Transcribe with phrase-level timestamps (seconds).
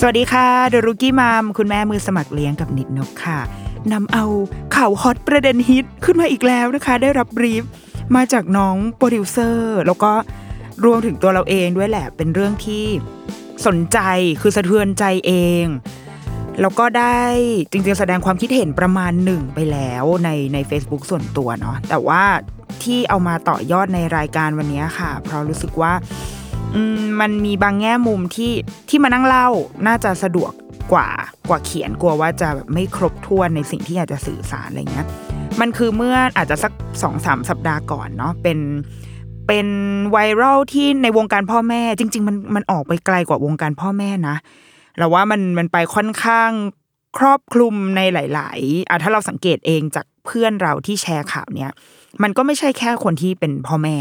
[0.00, 3.40] สวัสดีค่ะ The Rookie Mom คุณแม่มือสมัครเลี้ยงกับนิดนกค่ะ
[3.92, 4.24] นำเอา
[4.76, 7.64] ข่าวฮอตประเด็นฮิตขึ้นมาอีกแล้วนะคะ ได้รับ brief
[8.16, 10.12] มาจากน้องโปรดิวเซอร์แล้วก็
[10.84, 12.84] รวมถึงตัวเราเองด้วยแหละ เป็นเรื่องที่
[13.66, 13.98] สนใจ
[14.40, 15.64] คือสะเทือนใจเอง
[16.60, 17.22] แล้วก็ได้
[17.70, 22.22] จริงๆแสดงความคิดเห็นประมาณหนึ่งไปแล้วในใน Facebook ส่วนตัวเนาะแต่ว่า
[22.82, 25.92] ที่เอามาต่อยอดในรายการวันนี้ค่ะ เพราะรู้สึกว่า
[27.20, 28.52] มันมีบางแง่มุมที่
[28.88, 29.48] ที่มานั่งเล่า
[29.86, 30.52] น่าจะสะดวก
[30.92, 31.08] กว่า
[31.48, 35.06] กว่าเขียนกลัวว่าจะแบบไม่ครบถ้วนในสิ่งที่อยากจะสื่อสารอะไรเงี้ย
[35.60, 38.58] มันคือเมื่ออาจจะสักสองสามสัปดาห์ก่อนเนาะเป็น
[39.46, 39.68] เป็น
[40.10, 44.36] ไวรัลที่ในวงการพ่อแม่ จริง ๆ มันมันออกไปไกลกว่าวงการพ่อแม่นะ
[44.98, 46.50] เราว่ามันมันไปค่อนข้าง
[47.18, 51.70] ครอบคลุมในหลาย ๆอะถ้าเราสังเกตเองจากเพื่อนเราที่แชร์ข่าวเนี้ย
[52.22, 53.96] มันก็ไม่ใช่แค่คนที่เป็นพ่อแม่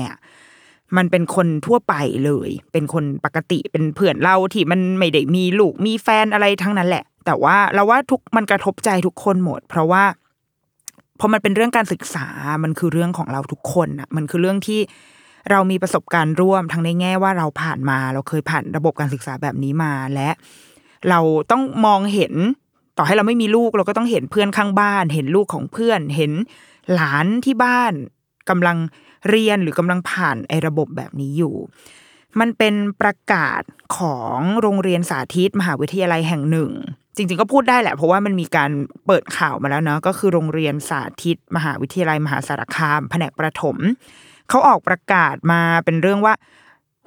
[0.97, 1.93] มันเป็นคนทั่วไป
[2.25, 10.03] เลย เป็นคนปกติเป็นเพื่อนเราที่มันไม่ได้มีลูกมีแฟนอะไรทั้งนั้นแหละ แต่ว่าเราว่าทุกมันกระทบใจทุกคนหมด เพราะว่า
[11.19, 12.27] พอมันเป็นเรื่องการศึกษา
[12.63, 14.79] มันคือเรื่องของเราทุกคนอะมันคือเรื่องที่
[15.51, 20.29] เรามีประสบการณ์ร่วมทั้งในแง่ว่าเราผ่านมา เราเคยผ่านระบบการศึกษาแบบนี้มาและ
[21.09, 21.19] เรา
[21.51, 22.33] ต้องมองเห็น
[22.97, 26.31] ต่อให้เราไม่มีลูกเราก็ต้องเห็นเพื่อนข้างบ้าน เห็นลูกของเพื่อน เห็น
[26.93, 27.93] หลานที่บ้าน
[28.49, 28.77] กำลัง
[29.29, 31.55] เรียนหรือกำลังผ่านไอ้ระบบแบบนี้อยู่
[32.39, 33.61] มันเป็นประกาศ
[33.97, 36.71] ของโรงเรียนสาธิตมหาวิทยาลัยแห่งหนึ่ง
[37.15, 38.71] จริง ๆ ก็พูดได้แหละ เพราะว่ามันมีการ
[39.05, 43.77] เปิดข่าวมาแล้วเนาะก็คือโรงเรียนสาธิต มหาวิทยาลัยมหาสารคาม แผนกประถม
[44.49, 46.33] เขาออกประกาศมาเป็นเรื่องว่า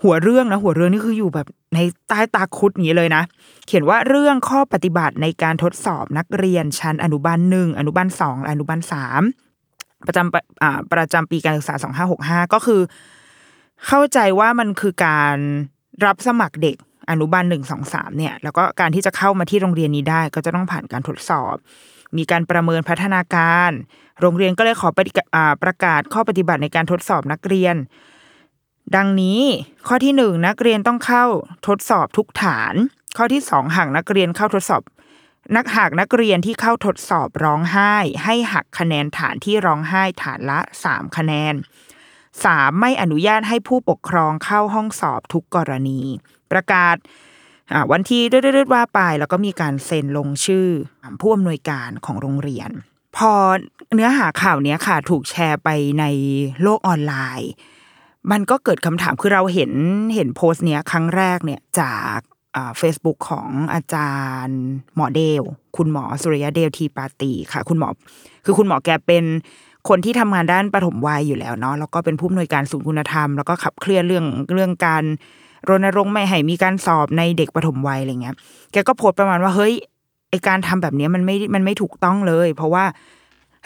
[0.02, 1.78] หัวเรื่องนะหัวเรื่องนี่คืออยู่แบบใน
[2.08, 3.22] ใต้ตาคุดอย่างนี้เลยนะ
[3.66, 9.22] เขียนว่าเรื่องข้อปฏิบัติในการทดสอบนักเรียนชั้นอนุบาลหนึ่งอนุบาลสองอนุบาลสาม
[10.06, 12.80] ประจำประจำปีการศึกษาสองห้าหกห้าก็คือ
[13.86, 15.36] เข้าใจว่ามันคือการ
[16.06, 16.76] รับสมัครเด็ก
[17.10, 21.54] อนุบาลหนึ่งสองสามเนี่ย แล้วก็การที่จะเข้ามาที่โรงเรียนนี้ได้ ก็จะต้องผ่านการทดสอบ
[22.16, 23.70] มีการประเมินพัฒนาการ
[24.20, 25.00] โรงเรียนก็เลยขอป
[25.36, 27.76] อประกาศข้อปฏิบัติในการทดสอบนักเรียน
[28.96, 29.40] ดังนี้
[29.88, 31.24] ข้อที่หนึ่งนักเรียนต้องเข้า
[31.66, 32.74] ทดสอบทุกฐาน
[33.16, 34.82] ข้อที่สองหากนักเรียนเข้าทดสอบ
[35.56, 37.94] นักหากนักเรียนที่เข้าทดสอบร้องไห้
[38.24, 41.54] ให้หักคะแนนฐานที่ร้องไห้ฐานละสามคะแนน
[42.44, 46.00] สามไม่อนุญาตให้ผู้ปกครองเข้าห้องสอบทุกกรณี
[46.52, 46.96] ประกาศ
[47.92, 50.68] วันที่เรื่อยๆว่าไป แล้วก็มีการเซ็นลงชื่อ
[51.20, 52.70] ผู้อำนวยการของโรงเรียน
[53.16, 53.32] พอ
[53.94, 55.68] เนื้อหาข่าวเนี้ยค่ะถูกแชร์ไป
[56.00, 56.04] ใน
[56.62, 57.50] โลกออนไลน์
[58.30, 59.72] มันก็เกิดคำถามคือเราเห็น
[60.14, 62.18] เห็นโพสต์เนี้ยครั้งแรกเนี่ยจาก
[62.78, 64.12] เฟซบุ๊กของอาจา
[64.44, 64.60] รย์
[64.96, 65.42] หมอเดล
[65.76, 67.88] คุณหมอสุริยเดลทีปาตีค่ะ คุณหมอ
[68.44, 69.24] คือคุณหมอแกเป็น
[69.88, 75.04] คนที่ทำงานด้านปฐมวัยอยู่แล้วเนาะแล้วก็เป็นผู้อำนวยการศูนย์คุณธรรม แล้วก็ขับเคลื่อนเรื่องเรื่องการ
[75.68, 78.34] รณรงค์ไม่ให้มีการสอบในเด็กปฐมวัยอะไรเงี้ย
[78.72, 79.74] แกก็โพสต์ประมาณว่าเฮ้ย
[80.30, 82.84] ไอการทำแบบนี้มันไม่มันไม่ถูกต้องเลย เพราะว่า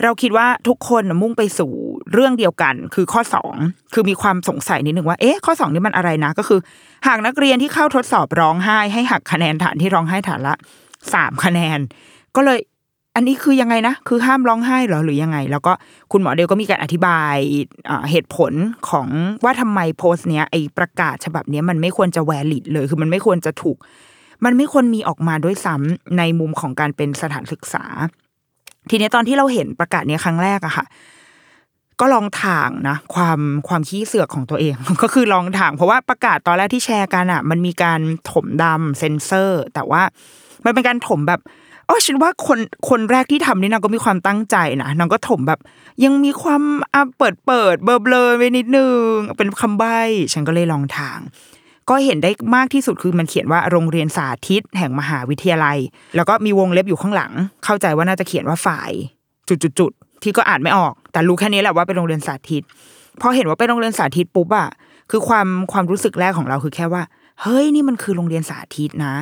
[0.02, 1.72] เราคิดว่าทุกคนมุ่งไปสู่
[2.12, 3.54] เรื่องเดียวกัน คือข้อสอง
[3.94, 6.60] คือมีความสงสัยนิดหนึ่งว่าเอ๊ะข้อสองนี่มันอะไรนะ ก็คือ
[7.06, 10.54] หากนักเรียนที่เข้าทดสอบร้องไห้ ให้หักคะแนนฐานที่ร้องไห้ฐานละ
[11.12, 11.78] สามคะแนน
[12.36, 12.58] ก็เลย
[13.16, 15.72] อันนี้คือยังไงนะ คือห้ามร้องไห้หรอหรือยังไง แล้วก็
[16.12, 17.36] คุณหมอเดลก็มีการอธิบาย
[18.10, 18.52] เหตุผล
[18.88, 19.08] ของ
[19.44, 23.76] ว่าทำไมโพสต์เนี้ยไอประกาศฉบับเนี้ยมันไม่ควรจะแวลิดเลย คือมันไม่ควรจะถูก
[24.44, 27.84] มันไม่ควรมีออกมาด้วยซ้ำในมุมของการเป็นสถานศึกษา
[28.90, 30.86] ทีนี้ตอนที่เราเห็นประกาศนี้ครั้งแรกอะค่ะ
[32.00, 38.00] ก็ลองถางนะความความขี้เสือกของตัวเอง ก็คือลองถ่างเพราะว่าประกาศตอนแรกที่แชร์กันอะมันมีการ
[38.30, 40.02] ถมดำเซนเซอร์ แต่ว่า
[40.64, 41.40] มันเป็นการถมแบบ
[41.88, 42.58] อ๋อฉันว่าคน
[42.88, 45.60] คนแรกที่ทำนี่นางก็มีความตั้งใจนะนางก็ถมแบบ
[46.04, 46.62] ยังมีความ
[46.94, 49.06] อะเปิดเปิดเบลอเบลอไปนิดนึง
[49.36, 49.98] เป็นคำใบ้
[50.32, 51.18] ฉันก็เลยลองถ่าง
[51.90, 55.78] ก็เห็นได้มากที่สุดคือมันเขียนว่าโรงเรียนสาธิต แห่งมหาวิทยาลัย
[56.16, 57.32] แล้วก็มีวงเล็บอยู่ข้างหลัง
[57.64, 58.90] เข้าใจว่าน่าจะเขียนว่าฝ่าย
[59.48, 62.62] จุดๆที่ก็อ่านไม่ออก แต่รู้แค่นี้แหละว่าเป็นโรงเรียนสาธิต
[63.20, 64.68] พอเห็นว่าเป็นโรงเรียนสาธิตปุ๊บอะ
[65.10, 67.02] คือความความรู้สึกแรกของเราคือแค่ว่า
[67.42, 69.14] เฮ้ยนี่มันคือโรงเรียนสาธิตนะ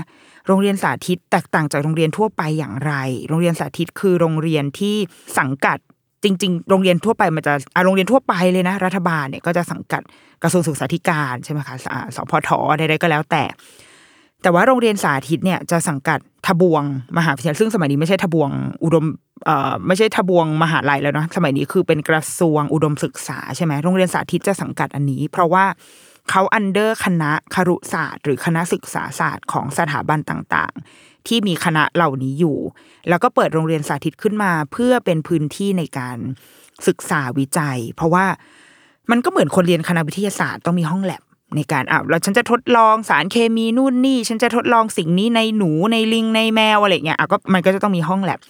[0.46, 2.92] โรงเรียนสาธิตแตกต่างจากโรงเรียนทั่วไปอย่างไร
[3.28, 4.96] โรงเรียนสาธิตคือโรงเรียนที่
[5.38, 5.78] สังกัด
[6.24, 10.02] จริง ๆ โรงเรียนทั่วไปมันจะอะโรงเรียนทั่วไปเลยนะ รัฐบาลเนี่ยก็จะสังกัด
[10.42, 13.44] กระทรวงศึกษาธิการใช่ไหมคะอ่าสพทใดๆก็แล้วแต่
[14.42, 16.82] แต่ว่าโรงเรียนสาธิตเนี่ยจะสังกัดทบวง
[17.18, 18.50] มหาวิทยาลัยซึ่งสมัยนี้ไม่ใช่ทบวง
[18.84, 19.04] อุดม
[19.44, 25.64] เอ่อไม่ใช่ทบวงมหาลัยแล้วนะสมัยนี้คือเป็นกระทรวงอุดมศึกษาใช่ไหมโรงเรียนสาธิตจะสังกัดอันนี้ เพราะว่า
[26.30, 32.58] เขาอันเดอร์คณะครุศาสตร์ หรือคณะศึกษาศาสตร์ของสถาบันต่างๆ ที่มีคณะเหล่านี้อยู่
[33.08, 36.18] แล้วก็เปิดโรงเรียนสาธิตขึ้นมาเพื่อเป็นพื้นที่ในการ
[36.86, 38.26] ศึกษาวิจัย เพราะว่า
[39.10, 41.22] มันก็เหมือนคนเรียนคณะวิทยาศาสตร์ต้องมีห้องแลบ
[41.56, 48.40] ในการอะแล้วฉันจะทดลองสารเคมีนู่นนี่ ฉันจะทดลองสิ่งนี้ในหนูในลิงในแมวอะไรเงี้ยอะก็มันก็จะต้องมีห้องแลบ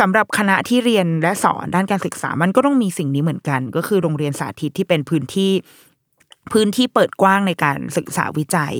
[0.00, 5.52] สำหรับคณะที่เรียนและสอนด้านการศึกษามันก็ต้องมีสิ่งนี้เหมือนกัน ก็คือโรงเรียนสาธิตที่เป็นพื้นที่
[6.52, 8.74] พื้นที่เปิดกว้างในการศึกษาวิจัย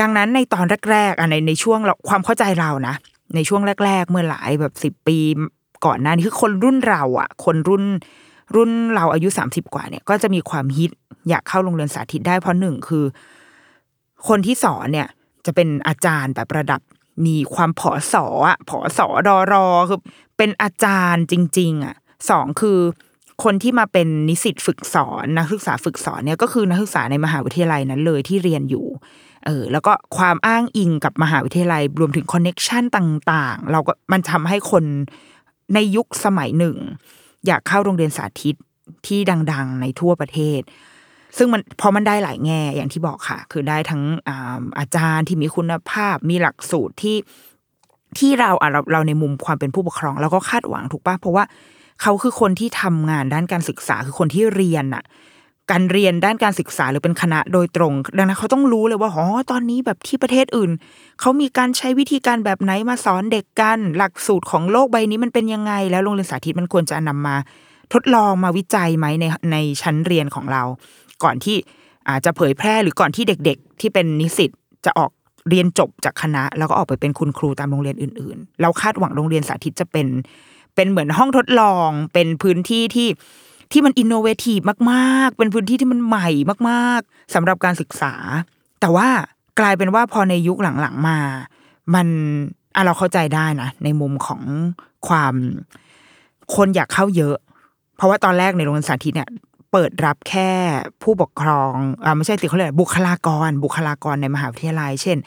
[0.00, 2.94] ดังนั้นในตอนแรกๆอะในในช่วงเราความเข้าใจเรานะ
[3.34, 5.18] ในช่วงแรก ๆ เมื่อหลายแบบสิบปี
[5.86, 7.84] ก่อนหน้านี้คือคนรุ่นเราอะ คนรุ่น
[8.54, 10.90] รุ่นเราอายุสามสิบกว่าเนี่ย ก็จะมีความฮิต
[11.28, 13.04] อยากเข้าโรงเรียนสาธิตได้เพราะหนึ่งคือ
[14.28, 15.08] คนที่สอนเนี่ย
[15.46, 16.80] จะเป็นอาจารย์แบบระดับ
[17.26, 20.00] มีความผอสออะผอสอดอรอคือ
[20.36, 21.94] เป็นอาจารย์จริง ๆ อะ
[22.30, 22.78] สองคือ
[23.44, 28.86] คนที่มาเป็นนิสิตฝึกสอนนักศึกษาฝึกสอนเนี่ยก็คือนักศึกษาในมหาวิทยาลัยนั้นเลยที่เรียนอยู่
[29.46, 34.84] เออแล้วก็ความอ้างอิงกับมหาวิทยาลัยรวมถึงคอนเน็ชันต่าง ๆ เราก็มันทำให้คน
[35.74, 36.76] ในยุคสมัยหนึ่ง
[37.46, 38.54] อยากเข้าโรงเรียนสาธิต
[39.06, 39.20] ที่
[39.52, 40.60] ดัง ๆ ในทั่วประเทศ
[41.36, 44.02] ซึ่งมันพอมันได้หลายแง่อย่างที่บอกค่ะ คือได้ทั้ง
[44.78, 47.16] อาจารย์ที่มีคุณภาพ มีหลักสูตรที่
[48.18, 51.44] ที่เราอะเราเราในมุมความเป็นผู้ปกครองเราก็คาดหวังถูกปะเพราะว่า
[52.02, 55.04] เขาคือคนที่ทำงานด้านการศึกษาคือคนที่เรียนอะ
[55.70, 60.70] การเรียนด้านการศึกษาหรือเป็นคณะโดยตรง ดังนั้นเขาต้องรู้เลยว่าอ๋อตอนนี้แบบที่ประเทศอื่น
[61.20, 67.36] เขามีการใช้วิธีการแบบไหนมาสอนเด็กกัน หลักสูตรของโลกใบนี้มันเป็นยังไง แล้วโรงเรียนสาธิตมันควรจะนำมา
[67.92, 70.62] ทดลองมาวิจัยไหมในในชั้นเรียนของเรา
[71.22, 71.56] ก่อนที่
[72.08, 74.50] อาจจะเผยแพร่หรือก่อนที่เด็กๆ ที่เป็นนิสิต
[74.84, 75.10] จะออก
[75.48, 80.06] เรียนจบจากคณะ แล้วก็ออกไปเป็นคุณครูตามโรงเรียนอื่น ๆ เราคาดหวังโรงเรียนสาธิตจะเป็น
[80.74, 83.08] เป็นเหมือนห้องทดลองเป็นพื้นที่ที่
[83.72, 84.58] ที่มัน innovative
[84.90, 86.28] มาก ๆ เป็นพื้นที่ที่มันใหม่
[86.70, 88.14] มาก ๆสำหรับการศึกษา
[88.80, 89.08] แต่ว่า
[89.60, 91.18] กลายเป็นว่าพอในยุคหลังๆมา
[91.94, 92.06] มัน
[92.74, 94.42] อะเราเข้าใจได้นะในมุมของ
[95.08, 95.34] ความ
[96.54, 97.36] คนอยากเข้าเยอะ
[97.96, 99.28] เพราะว่าตอนแรกในโรงเรียนสาธิตเนี่ย
[99.72, 100.50] เปิดรับแค่
[101.02, 101.74] ผู้ปกครอง
[102.04, 105.18] อ่าไม่ใช่สิเขาเรียกบุคลากร บุคลากรในมหาวิทยาลัย เช่น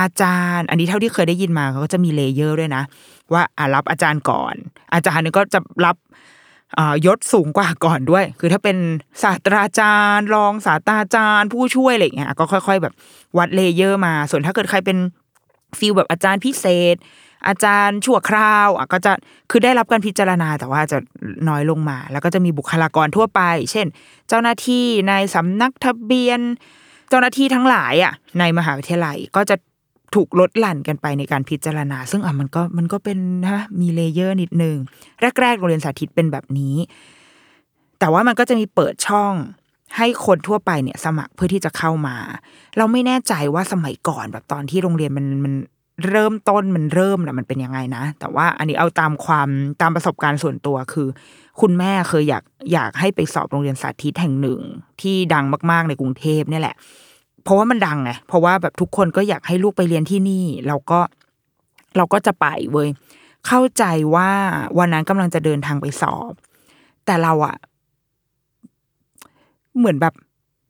[0.00, 2.82] อาจารย์ อันนี้เท่าที่เคยได้ยินมาเขาก็จะมีเลเยอร์ด้วยนะ
[3.32, 4.54] ว่าอ่ารับอาจารย์ก่อน
[4.94, 5.96] อาจารย์นี่ก็จะรับ
[7.06, 8.76] ยศสูงกว่าก่อนด้วย คือถ้าเป็น
[9.22, 12.94] ศาสตราจารย์ รองศาสตราจารย์ ผู้ช่วยอะไรอย่างเงี้ยก็ค่อย ๆ แบบ
[13.38, 14.98] วัด layer มา ส่วนถ้าเกิดใครเป็น
[15.78, 16.96] feel แบบอาจารย์พิเศษ
[17.48, 19.12] อาจารย์ชั่วคราวอะก็จะ
[19.50, 20.98] คือได้รับการพิจารณาแต่ว่าจะ
[21.48, 23.40] น้อยลงมา แล้วก็จะมีบุคลากรทั่วไป
[23.72, 23.86] เช่น
[24.28, 26.40] เจ้าหน้าที่ในสำนักทะเบียน
[27.08, 29.56] เจ้าหน้าที่ทั้งหลายอะในมหาวิทยาลัยก็จะ
[30.14, 34.76] ถูกลดหลั่นกันไปในการพิจารณา ซึ่งอะมันก็มันก็เป็นนะมี layer นิดนึง
[35.40, 36.74] แรกๆโรงเรียนสาธิตเป็นแบบนี้
[37.98, 39.34] แต่ว่ามันก็จะมีเปิดช่อง
[39.96, 42.16] ให้คนทั่วไปเนี่ยสมัครเพื่อที่จะเข้ามา
[42.76, 45.54] เราไม่แน่ใจว่าสมัยก่อนแบบตอนที่โรงเรียนมันมัน
[46.08, 49.48] เริ่มต้นมันเริ่มนะมันเป็นยังไงนะ แต่ว่าอันนี้เอาตามความ
[49.80, 51.08] ตามประสบการณ์ส่วนตัวคือ
[51.60, 54.60] คุณแม่เคยอยากอยากให้ไปสอบโรงเรียนสาธิตแห่งหนึ่ง
[55.00, 56.76] ที่ดังมากๆในกรุงเทพเนี่ยแหละ
[57.44, 61.00] เพราะว่ามันดังไงเพราะว่าแบบทุกคนก็อยากให้ลูกไปเรียนที่นี่ เราก็
[61.96, 62.88] เราก็จะไปเว้ย
[63.46, 63.84] เข้าใจ
[64.14, 64.30] ว่า
[64.78, 66.32] วันนั้นกำลังจะเดินทางไปสอบ
[67.06, 67.56] แต่เราอะ
[69.78, 70.14] เหมือนแบบ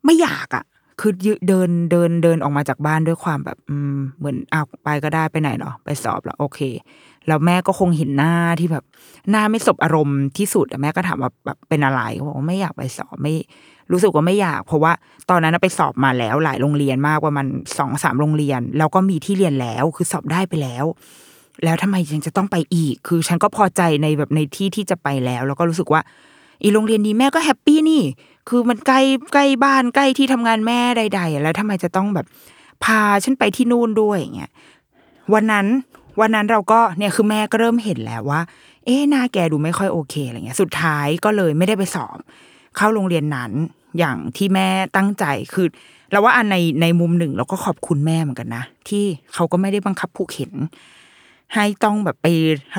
[0.05, 0.65] ไม่อยากอะ
[0.99, 1.13] คือ
[1.47, 6.59] เดินเดินเดินออกมาจากบ้านด้วยความแบบ อืม เหมือนเอาไปก็ได้ไปไหนเนาะไปสอบแล้วโอเค
[7.27, 8.85] แล้วแม่ก็คงเห็นหน้าที่แบบ
[9.29, 13.33] หน้าไม่สบอารมณ์ที่สุดแต่แม่ก็ถามว่าแบบเป็นอะไรเขาบอกว่าไม่อยากไปสอบไม่
[13.91, 14.91] รู้สึกว่าไม่อยาก เพราะว่า
[15.29, 20.85] ตอนนั้นไปสอบมาแล้วหลายโรงเรียนมากว่ามันสองสามโรงเรียน แล้วก็มีที่เรียนแล้วคือสอบได้ไปแล้ว
[21.63, 26.01] แล้วทำไมยังจะต้องไปอีก คือฉันก็พอใจในแบบในที่ที่จะไปแล้ว แล้วก็รู้สึกว่า
[26.63, 28.03] อีโรงเรียนนี้แม่ก็แฮปปี้นี่
[28.49, 29.01] คือมันใกล้
[29.33, 32.25] ใกล้บ้านใกล้ที่ทำงานแม่ใด ๆ แล้วทำไมจะต้องแบบ
[32.83, 34.51] พาฉันไปที่นู่นด้วยอย่างเงี้ย
[35.33, 35.67] วันนั้น
[36.19, 38.41] วันนั้นเราก็เนี่ยคือแม่ก็เริ่มเห็นแล้วว่า
[38.85, 42.17] เอ๊ะหน้าแกดูไม่ค่อยโอเคอะไรเงี้ย สุดท้ายก็เลยไม่ได้ไปสอบ
[42.77, 43.51] เข้าโรงเรียนนั้น
[43.97, 45.67] อย่างที่แม่ตั้งใจคือ
[46.11, 49.03] เราว่าอันในในมุมหนึ่งเราก็ขอบคุณแม่เหมือนกันนะ ที่
[49.33, 50.51] เขาก็ไม่ได้บังคับผูกเข็น
[51.53, 52.27] ให้ต้องแบบไป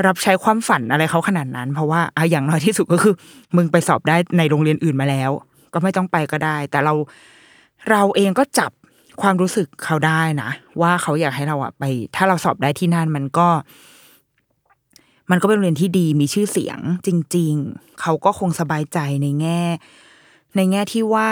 [0.07, 3.15] รับใช้ความฝันอะไรเขาขนาดนั้น เพราะว่าอะอย่างน้อยที่สุดก็คือ
[3.57, 5.31] มึงไปสอบได้ในโรงเรียนอื่นมาแล้ว
[5.73, 6.95] ก็ไม่ต้องไปก็ได้ แต่เรา
[7.91, 8.71] เราเองก็จับ
[9.23, 10.51] ความรู้สึกเขาได้นะ
[10.81, 11.85] ว่าเขาอยากให้เราอะไป
[12.17, 13.49] ถ้าเราสอบได้ที่นั่นมันก็
[15.31, 19.63] มันก็เป็นโรงเรียนที่ดีมีชื่อเสียงจริง ๆ เขาก็คงสบายใจในแง่
[20.57, 21.31] ในแง่ที่ว่า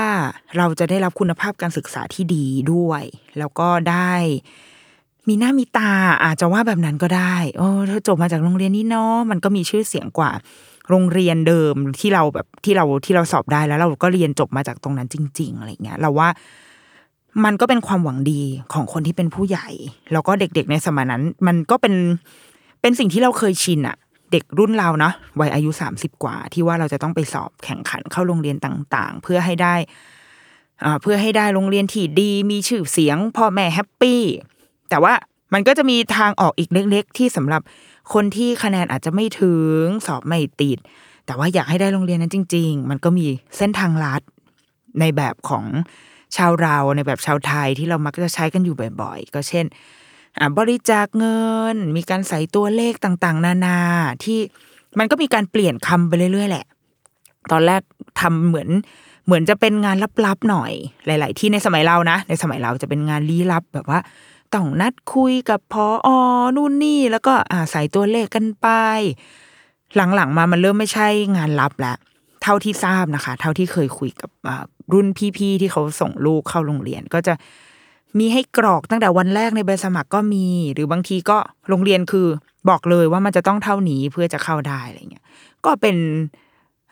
[0.56, 3.02] เราจะได้รับคุณภาพการศึกษาที่ดีด้วย
[3.38, 4.12] แล้วก็ได้
[5.28, 5.92] มีหน้ามีตา
[6.24, 10.30] อาจจะว่าแบบนั้นก็ได้โอ้เธอจบมาจากโรงเรียนนี้เนาะมันก็มีชื่อเสียงกว่า
[10.88, 16.28] โรงเรียนเดิมที่เราแบบที่เราที่เราสอบได้แล้ว เราก็เรียนจบมาจากตรงนั้นจริง ๆ อะไรเงี้ย เราว่า
[17.44, 19.68] มันก็เป็นความหวังดีของคนที่เป็นผู้ใหญ่
[20.12, 21.94] แล้วก็เด็กๆในสมัยนั้น มันก็เป็น
[22.84, 23.96] เป็นสิ่งที่เราเคยชินอะ
[24.32, 29.74] เด็กรุ่นเราเนาะวัยอายุสามสิบกว่า ที่ว่าเราจะต้องไปสอบแข่งขันเข้าโรงเรียนต่าง ๆ เพื่อให้ได้
[30.84, 34.22] อ่าเพื่อให้ได้โรงเรียนที่ดีมีชื่อเสียงพ่อแม่ happy
[34.90, 35.14] แต่ว่า
[35.54, 37.62] มันก็จะมีทางออกอีกเล็ก ๆ ที่สำหรับ
[38.12, 40.78] คนที่คะแนนอาจจะไม่ถึงสอบไม่ติด
[41.26, 43.26] แต่ว่าอยากให้ได้โรงเรียนนั้นจริง ๆ มันก็มี
[43.56, 44.22] เส้นทางลัด
[45.00, 45.64] ในแบบของ
[46.36, 49.66] ชาวเราในแบบชาวไทยที่เรามักจะใช้กันอยู่บ่อย ๆ ก็เช่น
[50.58, 51.40] บริจาคเงิ
[51.74, 53.78] น มีการใส่ตัวเลขต่างๆ นานา
[54.24, 54.38] ที่
[54.98, 56.66] มันก็มีการเปลี่ยนคำไปเรื่อยๆแหละ
[57.50, 57.82] ตอนแรก
[58.20, 58.68] ทำเหมือน
[59.26, 60.72] เหมือนจะเป็นงานลับๆหน่อย
[61.06, 64.00] หลาย ๆ ที่ในสมัยเรานะ ในสมัยเราจะเป็นงานลี้ลับแบบว่า
[64.54, 66.08] ต้องนัดคุยกับพออ
[66.56, 68.68] นู่นนี่ แล้วก็อ่าใส่ตัวเลขกันไป
[69.96, 71.96] หลังๆมามันเริ่มไม่ใช่งานลับแล้ว
[72.42, 77.34] เท่าที่ทราบนะคะ เท่าที่เคยคุยกับอ่ารุ่นพี่ๆที่เขาส่งลูกเข้าโรงเรียน ก็จะ
[78.18, 82.26] มีให้กรอกตั้งแต่วันแรกในใบสมัครก็มี หรือบางทีก็โรงเรียนคือ
[82.68, 85.24] บอกเลยว่ามันจะต้องเท่านี้เพื่อจะเข้าได้อะไรเงี้ย
[85.64, 85.96] ก็เป็น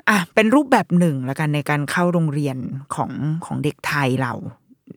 [0.08, 2.56] อะเป็นรูปแบบหนึ่งละกันในการเข้าโรงเรียน
[2.94, 3.10] ของ
[3.44, 4.32] ของเด็กไทยเรา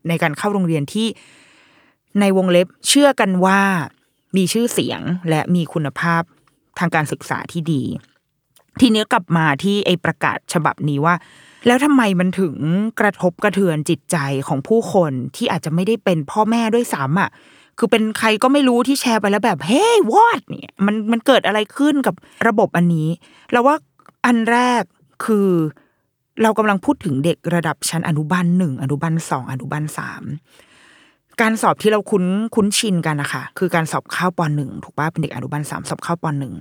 [0.10, 1.08] ในการเข้าโรงเรียนที่
[2.20, 3.60] ในวงเล็บเชื่อกันว่า
[4.38, 6.22] มีชื่อเสียงและมีคุณภาพ
[6.80, 7.84] ทางการศึกษาที่ดี
[8.80, 11.16] ทีนี้กลับมาที่ไอประกาศฉบับนี้ว่า
[11.66, 12.56] แล้วทำไมมันถึง
[13.00, 14.18] กระทบกระเทือนจิตใจ
[14.48, 17.30] ของผู้คนที่อาจจะไม่ได้เป็นพ่อแม่ด้วยซ้ำอะ
[17.78, 22.16] คือเป็นใครก็ไม่รู้ที่แชร์ไปแล้วแบบเฮ้ยวอดเนี่ยมันมันเกิดอะไรขึ้นกับ
[22.48, 23.10] ระบบอันนี้
[23.52, 23.76] เราว่า
[24.26, 24.84] อันแรก
[25.26, 25.50] คือ
[26.42, 30.24] เรากำลังพูดถึงเด็กระดับชั้นอนุบาลหนึ่งอนุบาลสองอนุบาลสาม
[31.42, 36.54] การสอบที่เราคุ้นคุ้นชินกันนะคะคือการสอบเข้าปหนึ่งถูกป่ะเป็นเด็กอนุบาลสามสอบเข้าปหนึ่ง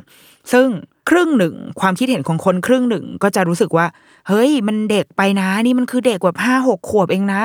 [0.53, 0.69] ซึ่ง
[1.09, 3.87] ครึ่งหนึ่ง ความคิดเห็นของคนครึ่งหนึ่งก็จะรู้สึกว่า
[4.29, 7.43] เฮ้ย มันเด็กไปนะ นี่มันคือเด็กแบบห้าหกขวบเองนะ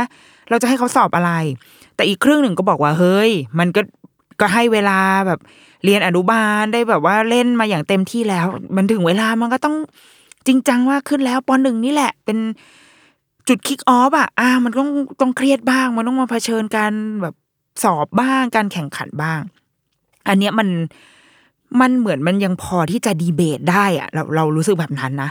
[0.50, 1.32] เราจะให้เขาสอบอะไร
[1.96, 3.82] แต่อีกครึ่งหนึ่งก็บอกว่า เฮ้ย มันก็
[4.40, 5.40] ก็ให้เวลาแบบ
[5.86, 9.76] เรียนอนุบาลได้แบบว่าเล่นมาอย่างเต็มที่แล้ว มันถึงเวลามันก็ต้อง
[10.48, 12.38] จริงจังมากขึ้นแล้วปหนึ่งนี่แหละ เป็น
[13.48, 14.90] จุดคิกออฟอะอ่า มันต้อง
[15.22, 17.36] ต้องเครียดบ้าง มันต้องมาเผชิญการแบบ
[17.84, 19.40] สอบบ้างการแข่งขันบ้าง
[20.28, 20.68] อันเนี้ยมัน
[21.82, 25.30] มันเหมือนมันยังพอที่จะดีเบตได้อะเราเรารู้สึกแบบนั้นนะ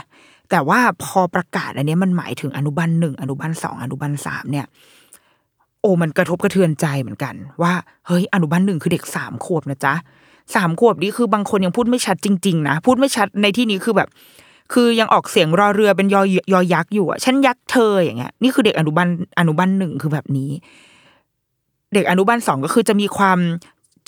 [0.49, 4.65] แต่ว่าพอประกาศอันนี้มันหมายถึงอนุบาลหนึ่งอนุบาลสองอนุบาลสามเนี่ย
[5.81, 7.73] โอ้มันกระทบกระเทือนใจเหมือนกัน ว่า
[8.07, 9.93] เฮ้ยอนุบาลหนึ่งคือเด็กสามขวบนะจ๊ะ
[10.55, 14.09] สามขวบนี่คือบางคนยังพูดไม่ชัดจริงๆนะพูดไม่ชัดในที่นี้คือแบบ
[14.73, 16.21] คือยังออกเสียงรอเรือเป็นยอ
[16.53, 19.07] ยอยักษ์อยู่อะฉันยักษ์เธออย่างเงี้ยนี่คือเด็กอนุบาล
[19.39, 20.51] อนุบาลหนึ่งคือแบบนี้
[21.93, 23.39] เด็กอนุบาลสองก็คือจะมีความ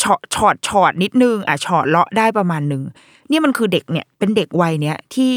[0.01, 2.83] ชอชอดชอดนิดนึงอะชอดเลาะได้ประมาณหนึ่ง
[3.31, 5.31] นี่มันคือเด็กเนี่ยเป็นเด็กวัยเนี้ยที่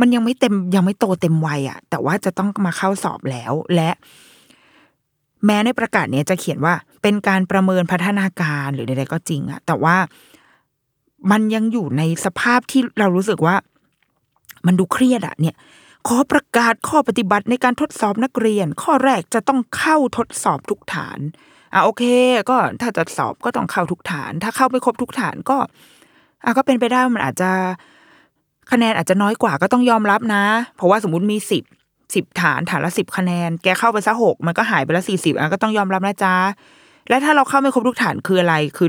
[0.00, 3.90] มันยังไม่เต็มยังไม่โตเต็มวัยอะ แต่ว่าจะต้องมาเข้าสอบแล้วและ
[5.44, 9.96] แม้ในประกาศเนี้ยจะเขียนว่าเป็นการประเมินพัฒนาการหรือใดๆก็จริงอะ แต่ว่า
[11.30, 13.56] มันยังอยู่ในสภาพที่เรารู้สึกว่า
[14.66, 15.54] มันดูเครียดอะ เนี่ย
[16.06, 21.18] ขอประกาศข้อปฏิบัติในการทดสอบนักเรียน ข้อแรกจะต้องเข้าทดสอบทุกฐาน
[21.74, 22.04] อะโอเค
[22.50, 25.56] ก็ถ้าจะสอบก็ต้องเข้าทุกฐาน ถ้าเข้าไม่ครบทุกฐานก็
[26.44, 27.50] อะก็เป็นไปได้มันอาจจะ
[28.72, 30.44] คะแนนอาจจะน้อยกว่าก็ต้องยอมรับนะ
[30.76, 31.64] เพราะว่าสมมติมีสิบ
[32.14, 36.34] สิบฐานฐานละสิบคะแนน แกเข้าไปซะหกมันก็หายไปละสี่สิบอะก็ต้องยอมรับนะจ๊ะ
[37.08, 38.88] และถ้าเราเข้าไม่ครบทุกฐานคืออะไรคือ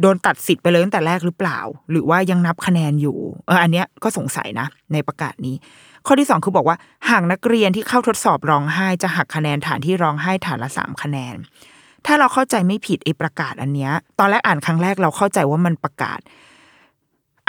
[0.00, 1.58] โดนตัดสิทธิ์ไปเลยตั้งแต่แรกหรือเปล่า
[1.90, 5.54] หรือว่ายังนับคะแนนอยู่เอออันเนี้ยก็สงสัยนะ ในประกาศนี้
[6.06, 6.76] ข้อที่สองคือบอกว่า
[7.10, 11.36] หากนักเรียนที่เข้าทดสอบร้องไห้จะหักคะแนนฐานที่ร้องไห้ฐานละสามคะแนน
[12.06, 16.20] ถ้าเราเข้าใจไม่ผิดไอ้ประกาศอันเนี้ย ตอนแรกอ่านครั้งแรกเราเข้าใจว่ามันประกาศ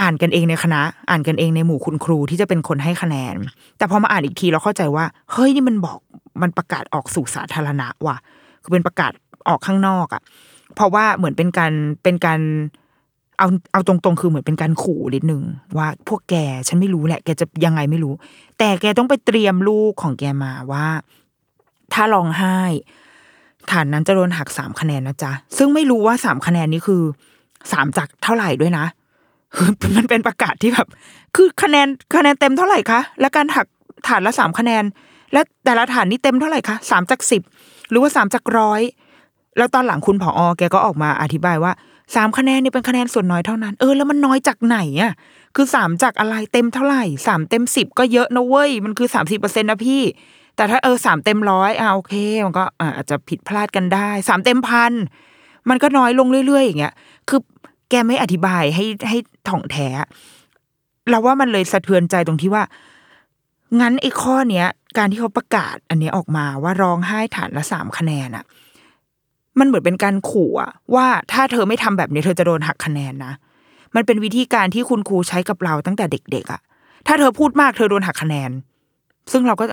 [0.01, 3.35] อ่านกันเองในคณะ อ่านกันเองในหมู่คุณครูที่จะเป็นคนให้คะแนน
[3.77, 5.99] แต่พอมาอ่านอีกทีเราเข้าใจว่า เฮ้ยนี่มันบอก
[6.41, 8.17] มันประกาศออกสู่สาธารณะว่ะ
[8.63, 9.11] คือเป็นประกาศ
[9.47, 10.21] ออกข้างนอกอะ่ะ
[10.75, 11.73] เพราะว่าเหมือนเป็นการ
[12.03, 12.39] เป็นการ
[13.39, 15.41] เอาเอาตรงๆ คือเหมือนเป็นการขู่นิดนึง
[15.77, 16.35] ว่าพวกแก
[16.67, 18.13] ฉันไม่รู้แหละแกจะยังไงไม่รู้
[18.57, 20.85] แต่แกต้องไปเตรียมลูกของแกมาว่า
[21.93, 22.59] ถ้าร้องไห้
[23.71, 27.01] ฐานนั้นจะโดนหักสามคะแนนนะจ๊ะ ซึ่งไม่รู้ว่าสามคะแนนนี้คือ
[27.71, 28.85] สามจากเท่าไหร่ด้วยนะ
[29.55, 30.87] คือมันเป็นประกาศที่แบบ
[31.35, 33.67] คือคะแนนคะแนนเต็มเท่าไหร่คะและการหัก
[34.07, 34.83] ฐานละสามคะแนน
[35.33, 37.41] และแต่ละฐานนี้เต็มเท่าไหร่คะสามจากสิบ
[37.89, 38.81] หรือว่าสามจากร้อย
[39.57, 41.71] แล้วตอนหลังคุณผออแกก็ออกมาอธิบายว่า
[42.15, 45.13] สามคะแนนนี่เป็นคะแนนส่วนน้อยเท่านั้น เออแล้วมันน้อยจากไหนอะ
[45.55, 50.01] คือสามจากอะไรเต็มเท่าไหร่สามเต็มสิบก็เยอะนะเว้ยมันคือสามสิบเปอร์เซ็นต์นะพี่
[50.57, 52.13] แต่ถ้าเออสามเต็มร้อยอ่าโอเค
[52.45, 54.93] มันก็อาจจะผิดพลาดกันได้สามเต็มพัน
[55.69, 56.93] มันก็น้อยลงเรื่อย ๆ อย่างเงี้ย
[57.29, 57.39] คือ
[57.89, 59.17] แกไม่อธิบายให้ให้
[59.49, 59.87] ถ่องแท้
[61.09, 62.63] เราว่ามันเลยสะเทือนใจตรงที่ว่า
[63.79, 68.43] งั้นไอ้ข้อเนี้ย การที่เขาประกาศอันนี้ออกมาว่าร้องไห้ฐานละสามคะแนนอะ
[69.59, 73.33] มันเหมือนเป็นการขู่อะว่าถ้าเธอไม่ทำแบบนี้เธอจะโดนหักคะแนนนะ
[73.95, 76.61] มันเป็นวิธีการที่คุณครูใช้กับเราตั้งแต่เด็ก ๆอะ
[77.07, 78.51] ถ้าเธอพูดมากเธอโดนหักคะแนน
[79.31, 79.65] ซึ่งเราก็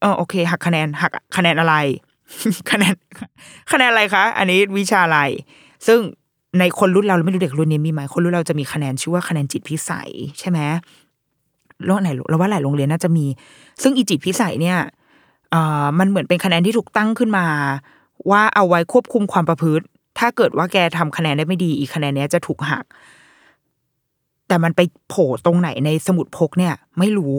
[0.00, 1.74] เออโอเค หักคะแนนหักคะแนนอะไร
[2.70, 2.94] คะแนน
[3.72, 5.20] คะแนนอะไรคะ อันนี้วิชาอะไร
[5.86, 6.00] ซึ่ง
[6.58, 10.58] ในคนรุ่นเราไม่รู้เด็กรุ่นนี้มีไหมคนรุ่นเราจะมีคะแนนชื่อว่าคะแนนจิตพิสัยใช่ไหม
[11.84, 13.26] โรงไหนเราว่าหลายโรงเรียนน่าจะมี
[13.82, 14.78] ซึ่งอีจิตพิสัยเนี่ย
[15.50, 17.46] เอ่อมันเหมือนเป็นคะแนนที่ถูกตั้งขึ้นมา
[18.30, 19.84] ว่าเอาไว้ควบคุมความประพฤติ
[20.18, 22.84] ถ้าเกิดว่าแกทำคะแนนได้ไม่ดีอีกคะแนนนี้จะถูกหัก
[24.48, 27.38] แต่มันไปโผล่ตรงไหนในสมุดพกเนี่ย ไม่รู้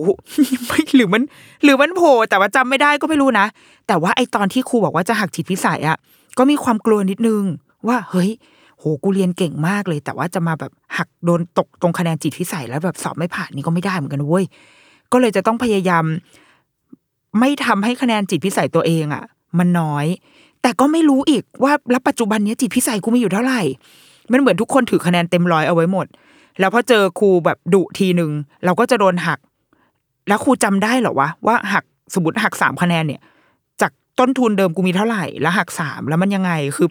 [0.67, 1.23] ไม่หรือมัน
[1.63, 3.45] หรือมันโผล่แต่ว่าจำไม่ได้ก็ไม่รู้นะ
[3.87, 5.97] แต่ว่าไอตอนที่ครูบอกว่าจะหักจิตพิสัยอะ
[6.37, 7.43] ก็มีความกลัวนิดนึง
[7.87, 8.31] ว่าเฮ้ย
[8.79, 14.45] โหกูเรียนเก่งมากเลย แต่ว่าจะมาแบบหักโดนตกตรงคะแนนจิตพิสัยแล้วแบบสอบไม่ผ่านนี่ก็ไม่ได้เหมือนกันเว้ย
[15.11, 16.03] ก็เลยจะต้องพยายาม
[17.39, 19.23] ไม่ทำให้คะแนนจิตพิสัยตัวเองอะ
[19.59, 20.05] มันน้อย
[20.61, 23.61] แต่ก็ไม่รู้อีกว่าแล้วปัจจุบันนี้จิตพิสัยกูมีอยู่เท่าไหร่
[24.31, 26.05] มันเหมือนทุกคนถือคะแนนเต็มร้อยเอาไว้หมด
[26.59, 28.31] แล้วพอเจอครูแบบดุทีหนึ่ง
[28.65, 29.39] เราก็จะโดนหัก
[30.27, 33.21] แล้วครูจำได้เหรอวะว่าหักสมมติหักสามคะแนนเนี่ย
[33.81, 36.87] จากต้นทุนเดิมกูมีเท่าไหร่ แล้วหักสามแล้วมันยังไงคือ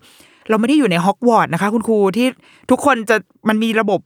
[0.49, 2.27] เราไม่ได้อยู่ในฮอกวอตส์นะคะ คุณครูที่
[2.71, 3.17] ทุกคนจะ
[3.49, 4.01] มันมีระบบ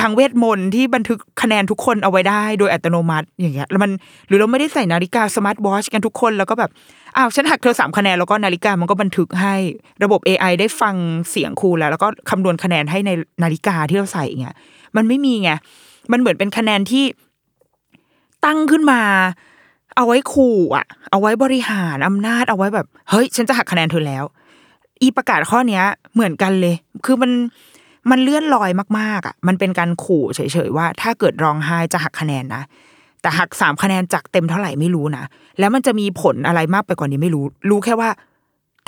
[0.00, 3.90] ทางเวทมนต์ที่บันทึกคะแนนทุกคนเอาไว้ได้โดยอัตโนมัติอย่างเงี้ยแล้วมัน
[4.28, 6.70] หรือเราไม่ได้ใส่นาฬิกา smart watch กันทุกคนแล้วก็แบบ
[7.16, 9.54] อ้าวฉันหักเธอสามคะแนนแล้วก็นาฬิกามันก็บันทึกให้
[10.04, 10.94] ระบบ AI ได้ฟัง
[11.30, 13.10] เสียงครูแล้ว แล้วก็คำนวณคะแนนให้ใน
[13.42, 14.56] นาฬิกาที่เราใส่เงี้ย
[14.96, 15.50] มันไม่มีไง
[16.12, 17.04] มันเหมือนเป็นคะแนนที่
[18.44, 19.00] ตั้งขึ้นมา
[19.96, 24.24] เอาไว้ขู่อะ เอาไว้บริหารอำนาจเอาไว้แบบ เฮ้ย ฉันจะหักคะแนนเธอแล้ว
[25.00, 26.74] อีประกาศข้อเนี้ย เหมือนกันเลย
[27.04, 27.30] คือมัน
[28.10, 32.62] มันเลื่อนลอยมากๆอะ มันเป็นการขู่เฉยๆว่า ถ้าเกิดร้องไห้จะหักคะแนนนะ
[33.20, 35.24] แต่หักสามคะแนนจากเต็มเท่าไหร่ไม่รู้นะ
[35.58, 38.10] แล้วมันจะมีผลอะไรมากไปกว่านี้ไม่รู้ รู้แค่ว่า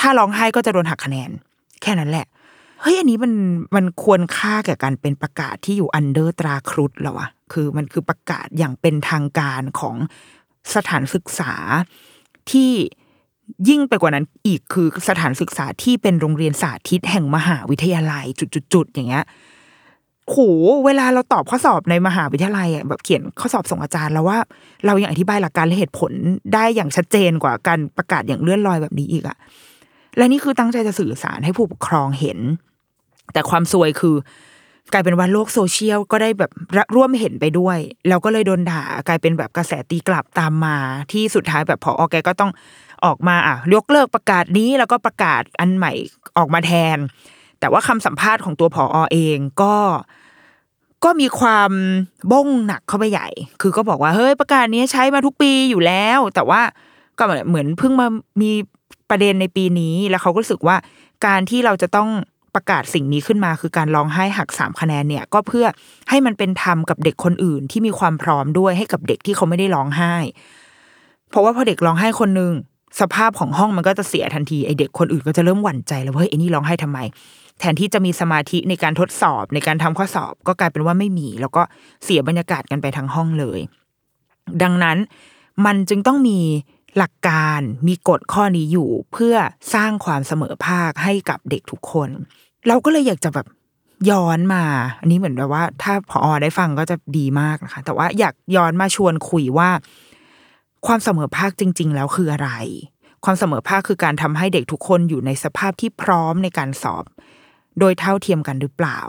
[0.01, 1.31] ถ้าร้องไห้ก็จะโดนหักคะแนน
[1.83, 2.27] แค่นั้นแหละ
[2.85, 3.33] เฮ้ยอันนี้มัน
[3.77, 9.97] มันควรค่าแก่การเป็นประกาศที่อยู่อันเดอร์ตราครุฑแล้วอะคือมันคือประกาศอย่างเป็นทางการของ
[10.75, 11.53] สถานศึกษา
[12.51, 12.73] ที่
[13.69, 18.25] ยิ่งไปกว่านั้นอีกคือสถานศึกษาที่เป็นโรงเรียนสาธิตแห่งมหาวิทยาลัย
[18.73, 19.25] จุดๆอย่างเงี้ย
[20.27, 20.37] โห
[20.85, 24.39] เวลาเราตอบข้อสอบในมหาวิทยาลัยอะแบบเขียนข้อสอบส่งอาจารย์แล้วว่า
[24.87, 26.13] เรายังอธิบายหลักการและเหตุผล
[26.55, 29.37] ได้อย่างชัดเจนกว่าการประกาศอย่างเลื่อนลอยแบบนี้อีกอะ
[30.17, 32.39] และนี่คือตั้งใจจะสื่อสารให้ผู้ปกครองเห็น
[33.33, 34.17] แต่ความซวยคือ
[34.93, 36.51] กลายเป็นว่าโลกโซเชียลก็ได้แบบ
[36.97, 40.77] ร่วมเห็นไปด้วย แล้วก็เลยโดนด่ากลายเป็นแบบกระแสตีกลับตามมา
[41.13, 42.51] ที่สุดท้ายแบบพออแกก็ต้อง
[43.05, 45.93] ออกมาอะยกเลิกประกาศนี้แล้วก็ประกาศอันใหม่
[46.39, 46.99] ออกมาแทน
[47.61, 49.75] แต่ว่าคำสัมภาษณ์ของตัวผออเองก็
[51.05, 51.71] ก็มีความ
[52.33, 53.29] บ้งหนักเข้าไปใหญ่
[53.61, 56.61] คือก็บอกว่าเฮ้ยประกาศนี้ใช้มาทุกปีอยู่แล้ว แต่ว่า
[57.19, 58.07] ก็เหมือนเพิ่งมา
[58.43, 58.51] มี
[59.11, 60.77] ประเด็นในปีนี้ แล้วเขาก็รู้สึกว่า
[61.27, 62.09] การที่เราจะต้อง
[62.55, 65.67] ประกาศสิ่งนี้ขึ้นมาคือการร้องไห้หักสามคะแนนเนี่ยก็เพื่อ
[66.09, 70.15] ให้มันเป็นธรรมกับเด็กคนอื่นที่มีความพร้อมด้วยให้กับเด็กที่เขาไม่ได้ร้องไห้
[71.31, 72.53] เพราะว่าพอเด็กร้องไห้คนหนึ่ง
[73.01, 76.99] สภาพของห้องมันก็จะเสียทันทีไอเด็กคนอื่นก็จะเริ่มหวั่นใจแล้วว่าเฮ้ยไอนี่ร้องไห้ทำไม
[77.61, 81.63] แทนที่จะมีสมาธิในการทดสอบในการทำข้อสอบก็กลายเป็นว่าไม่มี แล้วก็
[82.05, 83.61] เสียบรรยากาศกันไปทั้งห้องเลย
[84.63, 84.99] ดังนั้น
[85.67, 86.41] มันจึงต้องมี
[86.99, 89.37] หลักการมีกฎข้อนี้อยู่เพื่อ
[89.75, 92.11] สร้างความเสมอภาคให้กับเด็กทุกคน
[92.69, 93.47] เราก็เลยอยากจะแบบ
[94.11, 94.65] ย้อนมา
[95.01, 99.71] อันนี้เหมือนแบบว่า ถ้าพอได้ฟังก็จะดีมากนะคะ แต่ว่าอยากย้อนมาชวนคุยว่า
[100.87, 102.51] ความเสมอภาคจริง ๆ แล้วคืออะไร
[103.25, 107.05] ความเสมอภาคคือการทำให้เด็กทุกคนอยู่ในสภาพที่พร้อมในการสอบ
[107.81, 109.01] โดยเท่าเทียมกันหรือเปล่า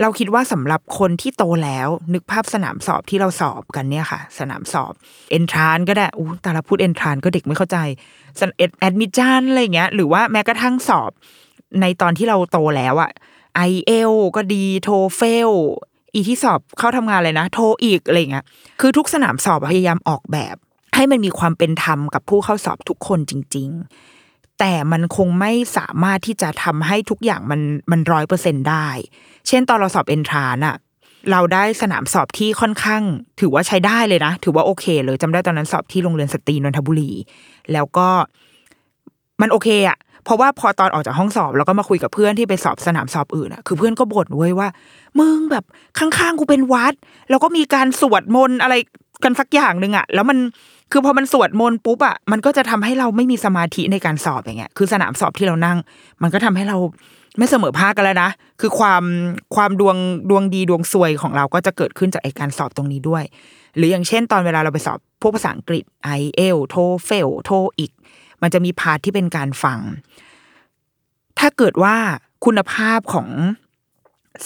[0.00, 4.92] เราคิดว่าสำหรับคนที่โตแล้ว นึกภาพสนามสอบที่เราสอบกันเนี่ยค่ะ สนามสอบ
[5.30, 7.78] เอนทรานก็ได้อู้แต่ละพูดเอนทรานก็เด็กไม่เข้าใจ
[8.80, 11.10] admission อะไรเงี้ยหรือว่าแม้กระทั่งสอบ
[11.80, 13.10] ในตอนที่เราโตแล้วอะ
[13.56, 15.50] IELTS ก็ดี TOEFL
[16.12, 18.44] อีที่สอบเข้าทำงานเลยนะ TOEIC อะไรเงี้ย
[18.80, 20.56] คือทุกสนามสอบพยายามออกแบบ
[20.94, 23.68] ให้มันมีความเป็นธรรมกับผู้เข้าสอบทุกคนจริง
[24.14, 28.88] ๆ แต่มันคงไม่สามารถที่จะทำให้ทุกอย่างมันมันร้อยเปอร์เซ็นต์ได้
[29.48, 30.76] เช่นตอนเราสอบเอนทรานอะ
[31.30, 33.02] เราได้สนามสอบที่ค่อนข้าง
[33.40, 37.12] ถือว่าใช้ได้เลยนะ ถือว่าโอเคเลยจำได้ตอนนั้นสอบที่โรงเรียนสตรีนนทบุรี
[37.72, 38.08] แล้วก็
[39.40, 44.68] มันโอเคอะ เพราะว่าพอตอนออกจากห้องสอบแล้วก็มาคุยกับเพื่อนที่ไปสอบสนามสอบอื่นอะคือเพื่อนก็บ่นเว้ยว่า
[45.18, 45.64] มึงแบบ
[45.98, 46.94] ข้างๆกูเป็นวัด
[47.30, 48.74] แล้วก็มีการสวดมนต์อะไร
[49.24, 50.38] กันสักอย่างหนึ่งอะแล้วมัน
[50.92, 55.78] คือพอมันสวดมนต์ปุ๊บอะมันก็จะทำให้เราไม่มีสมาธิในการสอบอย่างเงี้ย คือสนามสอบที่เรานั่ง
[56.22, 56.76] มันก็ทำให้เรา
[57.38, 59.04] ไม่เสมอภาคกันแล้วนะ คือความ
[59.54, 59.96] ความดวง
[60.30, 63.24] ดวงดีดวงซวยของเราก็จะเกิดขึ้นจากไอการสอบตรงนี้ด้วย
[63.76, 65.84] หรืออย่างเช่น ตอนเวลาเราไปสอบพวกภาษาอังกฤษ
[66.20, 67.90] IELTS TOEFL TOEIC
[68.42, 69.78] มันจะมี part ที่เป็นการฟัง
[71.38, 71.96] ถ้าเกิดว่า
[72.44, 73.28] คุณภาพของ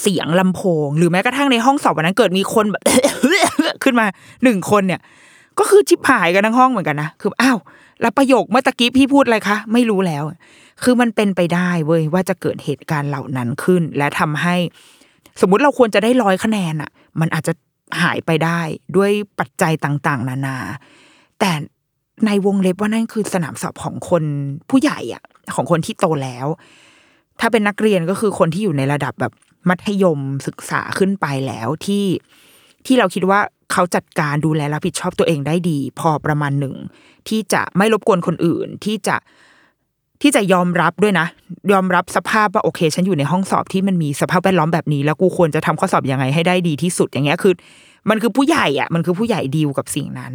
[0.00, 2.82] เสียงลำโพง หรือแม้กระทั่งในห้องสอบวันนั้นเกิดมีคนแบบ
[3.82, 4.06] ขึ้นมา
[4.44, 5.00] หนึ่งคนเนี่ย
[5.58, 7.58] ก็คือชิบหายกันทั้งห้องเหมือนกันนะคืออ้าว
[8.00, 10.24] แล้วประโยคเมื่อตะกี้พี่พูดอะไรคะ ไม่รู้แล้ว
[10.82, 14.56] คือมันเป็นไปได้เว้ยว่าจะเกิดเหตุการณ์เหล่านั้นขึ้น และทำให้
[15.40, 17.52] สมมุติเราควรจะได้ร้อยคะแนนอะมันอาจจะ
[18.02, 18.60] หายไปได้
[18.96, 20.56] ด้วยปัจจัยต่าง ๆ นานา
[21.40, 21.50] แต่
[22.26, 24.24] ในวงเล็บว่านั่นคือสนามสอบของคน
[24.70, 25.22] ผู้ใหญ่อะ
[25.54, 26.46] ของคนที่โตแล้ว
[27.40, 29.32] ถ้าเป็นนักเรียนก็คือคนที่อยู่ในระดับแบบ
[29.68, 32.04] มัธยมศึกษาขึ้นไปแล้วที่
[32.86, 33.40] ที่เราคิดว่า
[33.72, 36.74] เขาจัดการดูแลรับผิดชอบตัวเองได้ดี พอประมาณหนึ่ง
[37.28, 39.16] ที่จะไม่รบกวนคนอื่นที่จะ
[40.22, 41.26] ที่จะยอมรับด้วยนะ
[41.72, 47.54] ยอมรับสภาพว่าโอเค ฉันอยู่ในห้องสอบที่มันมีสภาพแวดล้อมแบบนี้ แล้วกูควรจะทำข้อสอบยังไงให้ได้ดีที่สุดอย่างเงี้ยคือ
[48.10, 50.32] มันคือผู้ใหญ่อะมันคือผู้ใหญ่ดีลกับสิ่งนั้น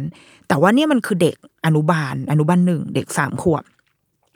[0.48, 3.64] แต่ว่าเนี่ยมันคือเด็กอนุบาล อนุบาลหนึ่งเด็กสามขวบ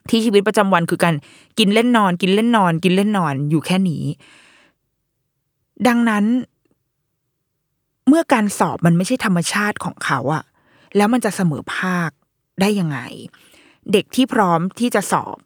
[0.08, 1.14] ที่ชีวิตประจำวันคือการ
[1.58, 4.04] กินเล่นนอน กินเล่นนอน กินเล่นนอนอยู่แค่นี้
[5.88, 6.24] ดังนั้น
[8.08, 10.44] เมื่อการสอบมันไม่ใช่ธรรมชาติของเขาอะ
[10.96, 12.10] แล้วมันจะเสมอภาค
[12.60, 12.98] ได้ยังไง
[13.92, 15.36] เด็กที่พร้อมที่จะสอบ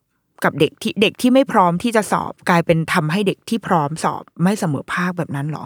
[0.45, 5.65] กับเด็กที่เด็กที่ไม่พร้อมที่จะสอบ กลายเป็นทำให้เด็กที่พร้อมสอบไม่เสมอภาคแบบนั้นหรอ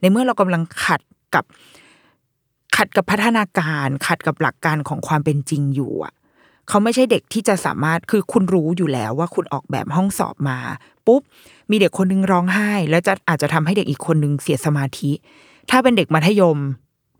[0.00, 1.00] ในเมื่อเรากำลังขัด
[1.34, 1.44] กับ
[2.76, 6.12] ขัดกับพัฒนาการขัดกับหลักการของความเป็นจริงอยู่อะ
[6.68, 10.58] เขาไม่ใช่เด็กที่จะสามารถคือคุณรู้อยู่แล้วว่าคุณออกแบบห้องสอบมา
[11.06, 11.22] ปุ๊บ
[11.70, 15.10] มีเด็กคนนึงร้องไห้ แล้วจะอาจจะทำให้เด็กอีกคนนึงเสียสมาธิ
[15.70, 16.58] ถ้าเป็นเด็กมัธยม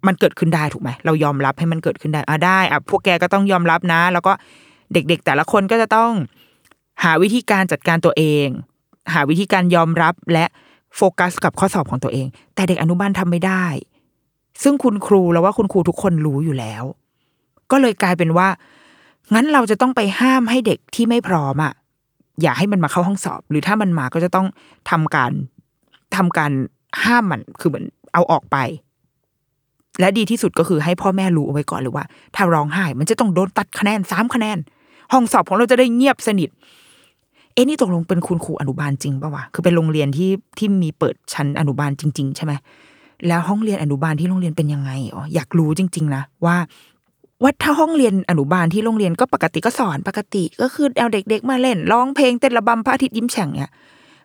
[0.07, 4.33] มันเกิดขึ้นได้ถูกไหมเรายอมรับให้มันเกิดขึ้นได้อะได้อะพวกแกก็ต้องยอมรับนะ แล้วก็
[4.93, 6.13] เด็กๆ แต่ละคนก็จะต้อง
[7.05, 8.47] หาวิธีการจัดการตัวเอง
[9.13, 10.45] หาวิธีการยอมรับและ
[10.97, 13.65] โฟกัสกับข้อสอบของตัวเอง แต่เด็กอนุบาลทำไม่ได้
[14.63, 16.85] ซึ่งคุณครูแล้วว่าคุณครูทุกคนรู้อยู่แล้ว
[17.71, 18.49] ก็เลยกลายเป็นว่า
[19.35, 21.73] งั้นเราจะต้องไปห้ามให้เด็กที่ไม่พร้อมอะ
[22.43, 24.47] อย่าให้มันมาเข้าห้องสอบ หรือถ้ามันมาก็จะต้อง
[24.91, 25.33] ทำการ
[26.17, 26.53] ทำการ
[27.05, 28.57] ห้ามมันคือเหมือนเอาออกไป
[30.01, 34.59] และดีที่สุดก็คือให้พ่อแม่รู้เอาไว้ก่อนเลยว่า ถ้าร้องไห้ มันจะต้องโดนตัดคะแนนสามคะแนน
[35.13, 36.49] ห้องสอบของเราจะได้เงียบสนิท
[37.53, 42.53] เอ๊ะนี่ตกลงเป็นคุณครูอนุบาลจริงปะวะคือเป็นโรงเรียนที่ที่มีเปิดชั้นอนุบาลจริง ๆ ใช่ไหม
[43.29, 46.57] แล้วห้องเรียนอนุบาลที่โรงเรียนเป็นยังไงอ๋ออยากรู้จริง ๆ นะว่า
[47.43, 53.71] ว่าถ้าห้องเรียนอนุบาลที่โรงเรียนก็ปกติก็สอนปกติก็คือเอาเด็ก ๆ มาเล่นร้องเพลงเต้นระบำพระอาทิตย์ยิ้มแฉ่งเนี่ย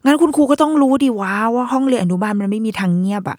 [0.04, 3.38] งั้นคุณครูก็ต้องรู้ดีว่าว่าห้องเรียนอนุบาลมันไม่มีทางเงียบอะ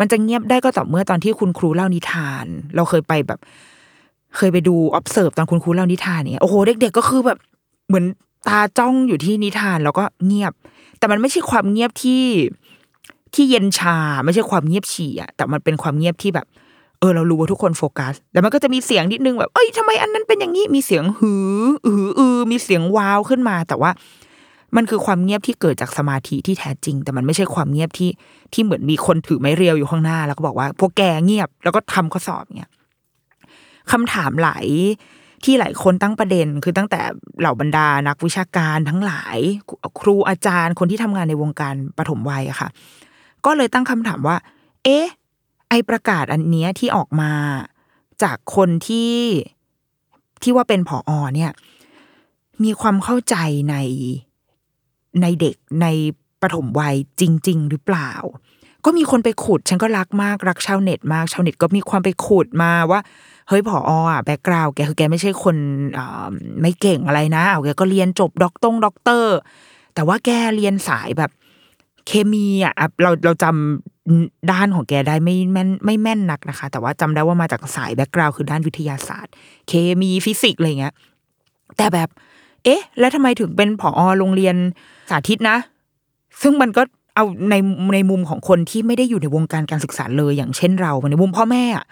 [0.00, 2.46] มันจะเงียบได้ก็ต่อเมื่อตอนที่คุณครูเล่านิทาน
[2.76, 3.38] เราเคยไปแบบ
[4.36, 7.38] เคยไปดู observe ตอนคุณครูเล่านิทานเนี่ยโอ้โหเด็ก ๆ ก็คือแบบ
[7.88, 8.04] เหมือน
[8.48, 10.52] ตาจ้องอยู่ที่นิทานแล้วก็เงียบ
[10.98, 12.22] แต่มันไม่ใช่ความเงียบที่
[13.34, 16.46] ที่เย็นชาไม่ใช่ความเงียบฉี่อะแต่มันเป็นความเงียบที่แบบ
[17.00, 23.90] เออ เรารู้ว่าทุกคนโฟกัสแล้วมันก็จะมีเสียงนิดนึงแบบเอ้ยทำไมอันนั้นเป็นอย่างนี้มีเสียงหืออืออือมีเสียงว้าวขึ้นมา แต่ว่า
[24.76, 28.10] มันคือความเงียบที่เกิดจากสมาธิที่แท้จริง แต่มันไม่ใช่ความเงียบที่
[28.52, 32.70] ที่เหมือนมีคนถือไม้เรียวอยู่ข้างหน้า แล้วก็บอกว่า พวกแกเงียบแล้วก็ทำข้อสอบเนี่ย
[33.92, 34.66] คำถามหลาย
[35.44, 37.00] ที่หลายคนตั้งประเด็น คือตั้งแต่
[37.40, 39.38] เหล่าบรรดานักวิชาการทั้งหลาย
[40.00, 42.68] ครูอาจารย์คนที่ทำงานในวงการปฐมวัยอะค่ะ
[43.46, 44.36] ก็เลยตั้งคำถามว่า
[44.84, 45.06] เอ๊ะ
[45.68, 47.32] ไอประกาศอันเนี้ยที่ออกมา
[48.22, 49.14] จากคนที่
[50.42, 51.52] ที่ว่าเป็นผออเนี่ย
[52.64, 53.36] มีความเข้าใจ
[53.70, 53.76] ใน
[55.22, 55.86] ในเด็กใน
[56.42, 58.12] ปฐมวัยจริง ๆ หรือเปล่า
[58.84, 63.00] ก็มีคนไปขุด ฉันก็รักมากรักชาวเน็ตมากชาวเน็ตก็มีความไปขุดมาว่า
[63.48, 63.78] เฮ้ยผอ
[64.10, 65.56] อะ background แกคือแกไม่ใช่คน
[66.60, 69.36] ไม่เก่งอะไรนะเอาแกก็เรียนจบด็อกตงดอกเตอร์
[69.94, 71.30] แต่ว่าแกเรียนสายแบบ
[72.08, 79.32] เคมีอะเราเราจำด้านของแกได้ไม่แม่นไม่แม่นนักนะคะ แต่ว่าจำได้ว่ามาจากสาย background คือด้านวิทยาศาสตร์
[79.68, 80.94] เคมีฟิสิกส์อะไรเงี้ย
[81.76, 82.08] แต่แบบ
[82.64, 84.56] เอ๊ะ แล้วทำไมถึงเป็นผอโรงเรียน
[85.10, 85.56] สาธิตนะ
[86.42, 86.82] ซึ่งมันก็
[87.14, 87.54] เอาใน
[87.94, 91.84] ในมุมของคนที่ไม่ได้อยู่ในวงการการศึกษาเลยอย่างเช่นเราในมุมพ่อแม่อะ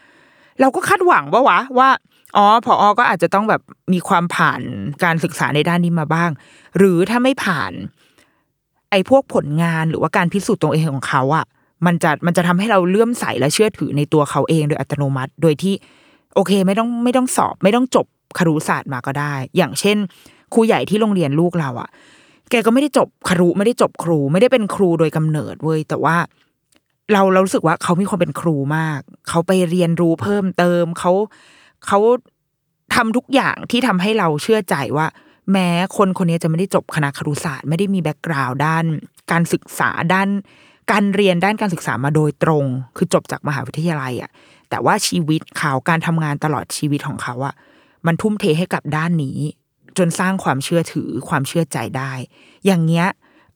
[0.60, 1.88] เราก็คาดหวังว่าวะว่า
[2.36, 4.60] อ๋อผอก็อาจจะต้องแบบมีความผ่าน
[5.04, 6.30] การศึกษาในด้านนี้มาบ้าง
[6.76, 7.72] หรือถ้าไม่ผ่าน
[8.90, 11.44] ไอ้พวกผลงานหรือว่าการพิสูจน์ตัวเองของเขาอะ
[11.86, 15.74] มันจะมันจะทำให้เราเลื่อมใสและเชื่อถือในตัวเขาเองโดยอัตโนมัติ โดยที่
[16.34, 18.06] โอเค ไม่ต้องไม่ต้องสอบ ไม่ต้องจบ
[18.38, 19.96] ครุศาสตร์มาก็ได้ อย่างเช่น
[20.54, 21.88] ครูใหญ่ที่โรงเรียนลูกเราอะ
[22.50, 26.16] แกก็ไม่ได้จบครุไม่ได้จบครู ไม่ได้เป็นครูโดยกำเนิดเว้ยแต่ว่า
[27.12, 31.12] เราเรารู้สึกว่าเขามีความเป็นครูมาก เขาไปเรียนรู้เพิ่มเติมเขา
[31.86, 31.98] เขา
[32.94, 35.06] ทำทุกอย่างที่ทำให้เราเชื่อใจว่า
[35.52, 38.84] แม้คนคนนี้จะไม่ได้จบคณะครุศาสตร์ไม่ได้มี background ด้าน
[39.30, 40.28] การศึกษาด้าน
[40.92, 42.64] การเรียนด้านการศึกษามาโดยตรง
[42.96, 44.30] คือจบจากมหาวิทยาลัยอะ
[44.70, 47.54] แต่ว่าชีวิตเขาการทำงานตลอดชีวิตของเขาอะ
[48.06, 49.38] มันทุ่มเทให้กับด้านนี้
[49.98, 52.12] จนสร้างความเชื่อถือความเชื่อใจได้
[52.66, 53.06] อย่างเงี้ย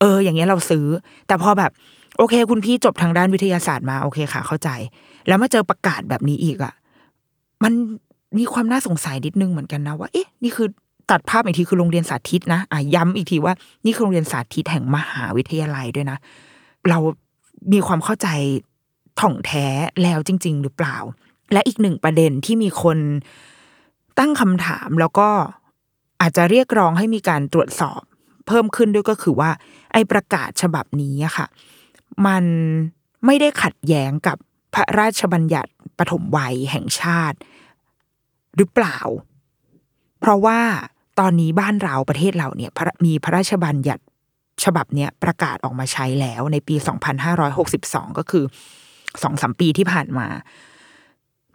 [0.00, 0.86] เออ อย่างเงี้ยเราซื้อ
[1.26, 1.70] แต่พอแบบ
[2.18, 4.68] โอเค คุณพี่จบทางด้านวิทยาศาสตร์มาโอเคค่ะ เข้าใจ
[5.28, 6.72] แล้วมาเจอประกาศแบบนี้อีกอะ
[7.62, 7.72] มัน
[8.38, 10.68] มีความน่าสงสัยนิดนึงเหมือนกันนะว่า เอ๊ะ นี่คือ
[11.10, 16.18] ตัดภาพอีกทีคือโรงเรียนสาธิตนะอะย้ำอีกทีว่านี่คือโรงเรียนสาธิตแห่งมหาวิทยาลัยด้วยนะ
[16.88, 16.98] เรา
[17.72, 18.28] มีความเข้าใจ
[19.20, 19.66] ถ่องแท้
[20.02, 20.96] แล้วจริง ๆ หรือเปล่า
[21.52, 22.98] และอีกหนึ่งประเด็นที่มีคน
[24.18, 25.28] ตั้งคำถามแล้วก็
[26.20, 28.00] อาจจะเรียกร้องให้มีการตรวจสอบ
[28.46, 29.50] เพิ่มขึ้นด้วยก็คือว่า
[29.92, 31.46] ไอ้ประกาศฉบับนี้อะค่ะ
[32.26, 32.44] มัน
[33.26, 34.36] ไม่ได้ขัดแย้งกับ
[34.74, 37.38] พระราชบัญญัติปฐมวัยแห่งชาติ
[38.56, 38.98] หรือเปล่า
[40.20, 40.60] เพราะว่า
[41.20, 42.70] ตอนนี้บ้านเราประเทศเราเนี่ย
[43.04, 44.02] มีพระราชบัญญัติ
[44.64, 46.74] ฉบับเนี้ยประกาศออกมาใช้แล้วในปี
[47.46, 48.44] 2562 ก็คือ
[49.22, 50.26] สองสามปีที่ผ่านมา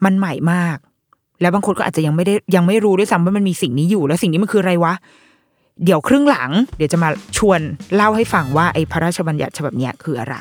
[0.06, 0.78] มันใหม่มาก
[1.42, 4.94] แล้วบางคนก็อาจจะยังไม่ได้ยังไม่รู้ด้วยซ้ำว่ามันมีสิ่งนี้อยู่ แล้วสิ่งนี้มันคืออะไรวะ
[5.84, 7.60] เดี๋ยวครึ่งหลัง เดี๋ยวจะมาชวน
[7.96, 10.38] เล่าให้ฟังว่าไอ้พระราชบัญญัติฉบับเนี้ยคืออะไร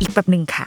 [0.00, 0.66] อีกแป๊บหนึ่งค่ะ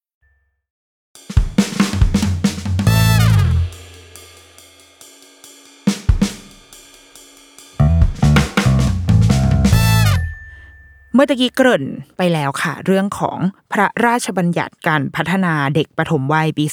[11.13, 11.85] เมื่อตะกี้เกริ่น
[12.17, 13.37] ไปแล้วค่ะ เรื่องของ
[13.71, 16.65] พระราชบัญญัติการพัฒนาเด็กปฐมวัยปี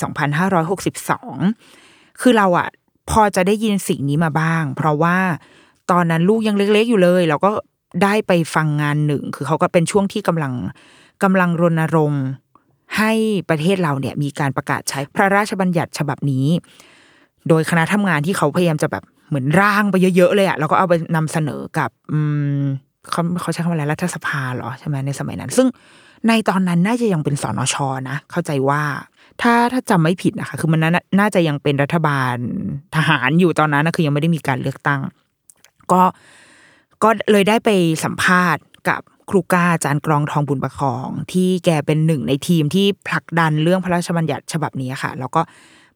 [1.27, 2.69] 2562 คือเราอะ
[3.11, 5.19] พอจะได้ยินสิ่งนี้มาบ้าง เพราะว่า
[5.91, 7.51] ตอนนั้นลูกยังเล็ก ๆ อยู่เลยเราก็
[8.03, 10.53] ได้ไปฟังงานหนึ่ง คือเขาก็เป็นช่วงที่กำลัง
[11.23, 12.25] กำลังรณรงค์
[12.99, 13.13] ให้
[13.49, 16.47] ประเทศเราเนี่ยมีการประกาศใช้พระราชบัญญัติฉบับนี้
[17.49, 22.21] โดยคณะทำงานที่เขาพยายามจะแบบเหมือนร่างไปเยอะๆเลยอะแล้วก็เอาไปนำเสนอกับอื
[22.61, 22.63] ม
[23.11, 25.69] เขาเขาใช้คำว่าอะไรรัฐสภาเหรอใช่ไหมในสมัยนั้น ซึ่ง
[26.29, 27.77] ในตอนนั้นน่าจะยังเป็นสนช
[28.11, 28.83] นะ เข้าใจว่า
[29.43, 32.35] ถ้าถ้าจำไม่ผิดนะคะคือมันน่าน่าจะยังเป็นรัฐบาล
[32.97, 35.01] ทหารอยู่ตอนนั้นนะคือยังไม่ได้มีการเลือกตั้ง
[35.93, 36.03] ก็
[37.03, 37.71] ก็เลยได้ไป
[38.05, 45.41] สัมภาษณ์กับครูก้าอาจารย์กรองทองบุญประคอง ที่แกเป็นหนึ่งในทีมที่ผลักดันเรื่องพระราชบัญญัติฉบับนี้ค่ะ แล้วก็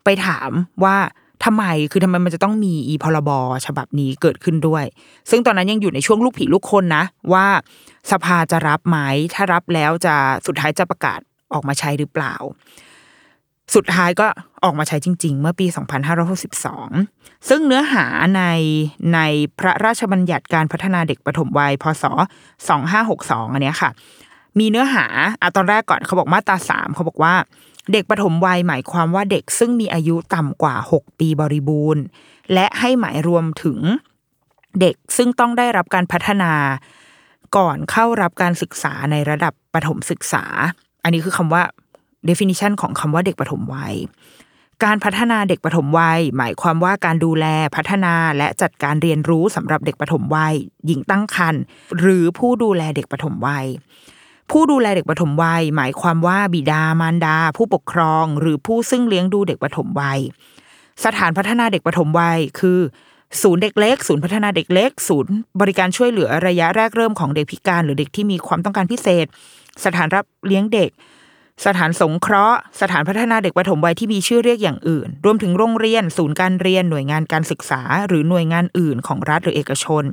[0.05, 0.51] ไปถาม
[0.85, 0.97] ว่า
[1.45, 3.31] ทำไมคือทำไมมันจะต้องมีอีพรบ
[3.67, 4.85] ฉบับนี้เกิดขึ้นด้วย
[5.31, 7.47] ซึ่งตอนนั้นยังอยู่ในช่วงลูกผีลูกคนนะ ว่า
[8.11, 8.99] สภาจะรับไหม
[9.35, 10.15] ถ้ารับแล้วจะ
[10.47, 11.21] สุดท้ายจะประกาศ
[11.53, 12.35] ออกมาใช้หรือเปล่า
[13.75, 14.27] สุดท้ายก็
[14.65, 15.67] ออกมาใช้จริง ๆ เมื่อปี
[16.43, 18.05] 2562 ซึ่งเนื้อหา
[18.37, 18.43] ใน
[19.15, 19.21] ใน
[19.59, 22.05] พระราชบัญญัติการพัฒนาเด็กปฐมวัยพศ
[22.79, 23.91] 2562 อันเนี้ยค่ะ
[24.59, 25.07] มีเนื้อหา
[25.43, 27.35] อะตอนแรกก่อนเขาบอกมาตราสามเขาบอกว่า
[27.93, 32.03] เด็กปฐมวัยหมายความว่าเด็กซึ่งมีอายุต่ำกว่า 6 ปีบริบูรณ์
[32.53, 33.79] และให้หมายรวมถึง
[34.81, 36.53] เด็กซึ่งต้องได้รับการพัฒนา
[37.57, 40.45] ก่อนเข้ารับการศึกษาในระดับประถมศึกษา
[41.03, 41.63] อันนี้คือคำว่า
[42.29, 43.95] definition ของคำว่าเด็กปฐมวัย
[44.85, 50.55] การพัฒนาเด็กปฐมวัย หมายความว่าการดูแลพัฒนาและจัดการเรียนรู้สำหรับเด็กปฐมวัย
[50.87, 51.63] หญิงตั้งครรภ์
[51.99, 53.67] หรือผู้ดูแลเด็กปฐมวัย
[54.57, 60.21] ผู้ดูแลเด็กปฐมวัย หมายความว่าบิดามารดา ผู้ปกครอง หรือผู้ซึ่งเลี้ยงดูเด็กปฐมวัย
[61.05, 62.79] สถานพัฒนาเด็กปฐมวัยคือ
[63.43, 69.27] ศูนย์เด็กเล็ก ศูนย์พัฒนาเด็กเล็ก ศูนย์บริการช่วยเหลือระยะแรกเริ่มของเด็กพิการ หรือเด็กที่มีความต้องการพิเศษ
[69.85, 70.91] สถานรับเลี้ยงเด็ก
[71.67, 80.05] สถานสงเคราะห์ สถานพัฒนาเด็กปฐมวัยที่มีชื่อเรียกอย่างอื่น รวมถึงโรงเรียน ศูนย์การเรียนหน่วยงานการศึกษา หรือหน่วยงานอื่นของรัฐหรือเอกชน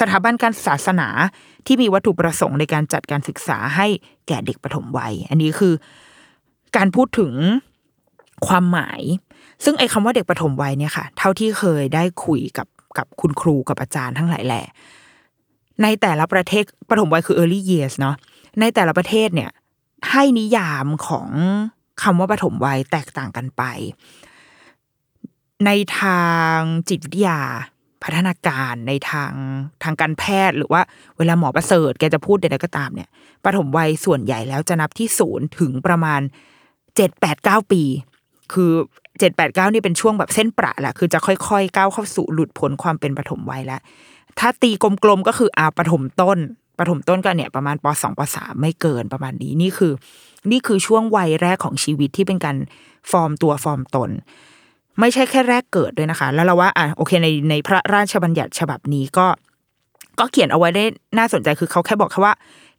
[0.00, 1.08] สถาบันการศาสนา
[1.66, 3.86] ที่มีวัตถุประสงค์ในการจัดการศึกษาให้
[4.28, 5.74] แก่เด็กปฐมวัย อันนี้คือ
[6.76, 7.32] การพูดถึง
[8.46, 9.00] ความหมาย
[9.64, 14.62] ซึ่งไอ้คำว่าเด็กปฐมวัยเนี่ยค่ะ เท่าที่เคยได้คุยกับกับคุณครูกับอาจารย์ทั้งหลายแหล่
[15.82, 18.16] ในแต่ละประเทศปฐมวัยคือ early years เนาะ
[18.60, 19.50] ในแต่ละประเทศเนี่ย
[20.10, 21.28] ให้นิยามของ
[22.02, 23.62] คำว่าปฐมวัยแตกต่างกันไป
[25.66, 26.24] ในทา
[26.56, 27.40] งจิตวิทยา
[28.04, 29.32] พัฒนาการในทาง
[29.82, 30.80] ทางการแพทย์ หรือว่า
[31.18, 33.08] เวลาหมอประเสริฐแกจะพูดใดๆก็ตามเนี่ย
[33.44, 36.20] ปฐมวัยส่วนใหญ่แล้วจะนับที่ศูนย์ถึงประมาณ
[36.96, 37.82] เจ็ดแปดเก้าปี
[38.52, 38.70] คือ
[39.18, 43.80] เจ็ดแปดเก้านี่เป็นช่วงแบบเส้นประแหละคือจะค่อยๆก้าวเข้าสู่หลุดพ้นความเป็นปฐมวัยแล้ว
[44.38, 46.38] ถ้าตีกลมๆก็คืออาปฐมต้น
[46.78, 49.92] ปฐมต้นก็เนี่ยประมาณปสองปสามไม่เกินประมาณนี้นี่คือ
[50.50, 52.56] นี่คือช่วงวัยแรกของชีวิตที่เป็นการ
[53.10, 54.10] ฟอร์มตัวฟอร์มตน
[55.00, 59.26] ไม่ใช่แค่แรกเกิดด้วยนะคะ แล้วเราว่าอะโอเคในในพระราชบัญญัติฉบับนี้ก็
[60.18, 60.84] ก็เขียนเอาไว้ได้
[61.18, 62.34] น่าสนใจคือเขาแค่บอกแค่ว่า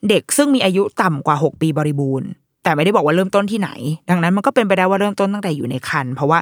[0.09, 2.29] เด็กซึ่งมีอายุต่ำกว่าหกปีบริบูรณ์
[2.63, 3.69] แต่ไม่ได้บอกว่าเริ่มต้นที่ไหน
[4.09, 6.39] ดังนั้นมันก็เป็นไปได้ว่าเริ่มต้นตั้งแต่อยู่ในครรภ์เพราะว่า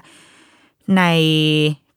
[0.97, 1.03] ใน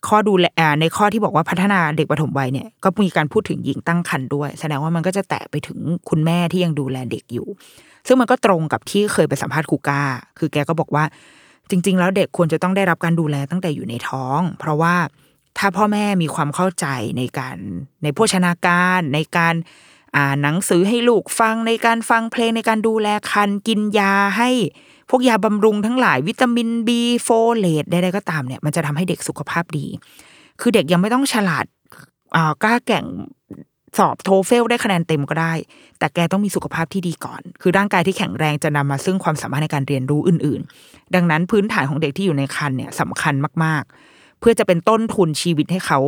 [0.09, 7.47] ข้อดูแลอ่าในข้อที่บอกว่าพัฒนาเด็กปฐมวัยเนี่ยก็มีการพูดถึงหญิงตั้งครรภ์ด้วย แสดงว่ามันก็จะแตะไปถึงคุณแม่ที่ยังดูแลเด็กอยู่
[8.07, 10.03] ซึ่งมันก็ตรงกับที่เคยไปสัมภาษณ์ครูก้า
[10.39, 11.05] คือแกก็บอกว่า
[11.71, 14.95] จริง ๆ แล้วเด็กควรจะต้องได้รับการดูแลตั้งแต่อยู่ในท้อง เพราะว่า
[15.59, 16.87] ถ้าพ่อแม่มีความเข้าใจ
[17.19, 17.57] ในการ
[18.03, 19.55] ในโภชนาการในการ
[20.17, 24.51] อ่านหนังสือให้ลูกฟังในการฟังเพลงในการดูแลครรภ์กินยาให้
[25.11, 29.87] พวกยาบำรุงทั้งหลายวิตามินบี folate ใดๆก็ตามเนี่ยมันจะทำให้เด็กสุขภาพดี
[30.61, 31.65] คือเด็กยังไม่ต้องฉลาด
[32.37, 33.07] อ่ากล้าเก่ง
[33.97, 35.53] สอบ TOEFL ได้คะแนนเต็มก็ได้
[35.99, 43.83] แต่แกต้องมีสุขภาพที่ดีก่อน คือร่างกายที่แข็งแรงจะนำมาซึ่งความสามารถในการเรียนรู้อื่น ๆ ดังนั้นพื้นฐานของเด็กที่อยู่ในครรภ์เนี่ยสำคัญมาก
[44.13, 45.99] ๆ เพื่อจะเป็นต้นทุนชีวิตให้เขา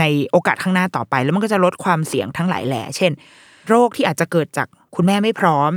[0.00, 3.12] ในโอกาสข้างหน้าต่อไป แล้วมันก็จะลดความเสี่ยงทั้งหลายแหล่เช่น
[3.68, 5.70] โรคที่อาจจะเกิดจากคุณแม่ไม่พร้อม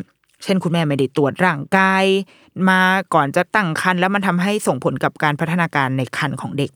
[0.44, 2.06] เช่น คุณแม่ไม่ได้ตรวจร่างกาย
[2.70, 2.82] มา
[3.14, 6.72] ก่อนจะตั้งครรภ์แล้วมันทำให้ส่งผลกับการพัฒนาการในครรภ์ของเด็ก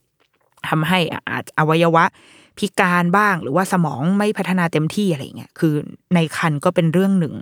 [0.70, 1.00] ทำให้
[1.30, 2.06] อาจอวัยวะ
[2.58, 5.74] พิการบ้าง หรือว่าสมองไม่พัฒนาเต็มที่อะไรเงี้ยคือ
[6.16, 7.36] ในครรภ์ก็เป็นเรื่องหนึ่ง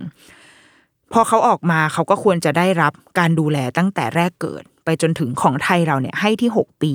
[1.12, 6.94] พอเขาออกมาเขาก็ควรจะได้รับการดูแลตั้งแต่แรกเกิด ไปจนถึงของไทยเราเนี่ยให้ที่หกปี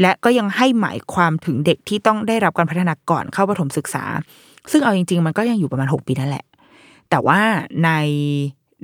[0.00, 4.04] และก็ยังให้หมายความถึงเด็กที่ต้องได้รับการพัฒนาก่อนเข้าประถมศึกษา
[4.70, 6.44] ซึ่งเอาจริง ๆ มันก็ยังอยู่ประมาณหกปีนั่นแหละ
[7.10, 7.40] แต่ว่า
[7.84, 7.90] ใน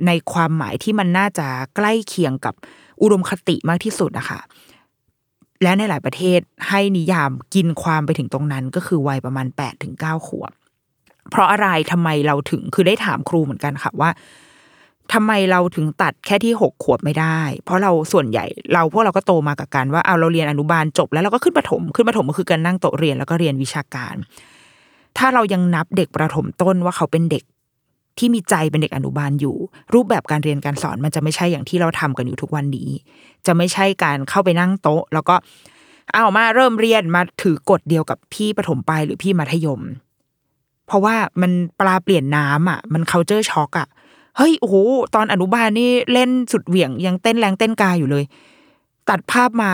[0.07, 2.53] ในความหมายที่มันน่าจะใกล้เคียงกับ
[3.01, 4.39] อุดมคติมากที่สุดนะคะ
[5.63, 6.39] และในหลายประเทศ
[6.69, 10.51] ให้นิยามกินความไปถึงตรงนั้นก็คือวัยประมาณแปดถึงเก้าขวบ
[11.29, 14.09] เพราะอะไรทำไมเราถึงคือได้ถามครูเหมือนกันค่ะว่า
[15.13, 24.15] ทำไมเราถึงตัดแค่ที่หกขวบไม่ได้ เพราะเราส่วนใหญ่เราพวกเราก็โตมากับการว่าเอาเราเรียนอนุบาลจบแล้วเราก็ขึ้นประถมขึ้นประถมก็คือการนั่งโต๊ะเรียนแล้วก็เรียนวิชาการ
[25.17, 27.43] ถ้าเรายังนับเด็กประถมต้นว่าเขาเป็นเด็ก
[28.17, 29.55] ที่มีใจเป็นเด็กอนุบาลอยู่
[29.93, 32.89] รูปแบบการเรียนการสอนมันจะไม่ใช่อย่างที่เราทำกันอยู่ทุกวันนี้
[33.45, 35.35] จะไม่ใช่การเข้าไปนั่งโต๊ะ แล้วก็
[36.13, 39.81] เอามาเริ่มเรียนมาถือกฎเดียวกับพี่ประถมปลายหรือพี่มัธยม
[40.87, 43.87] เพราะว่ามันปลาเปลี่ยนน้ำอะ มัน culture shock อะ
[44.37, 44.75] เฮ้ยโอ้โห
[45.15, 48.23] ตอนอนุบาลนี่เล่นสุดเหวี่ยงยังเต้นแรงเต้นกายอยู่เลย
[49.09, 49.71] ตัดภาพมา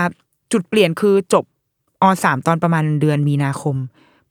[0.52, 1.46] จุดเปลี่ยนคือจบ
[2.02, 3.76] อสามตอนประมาณเดือนมีนาคม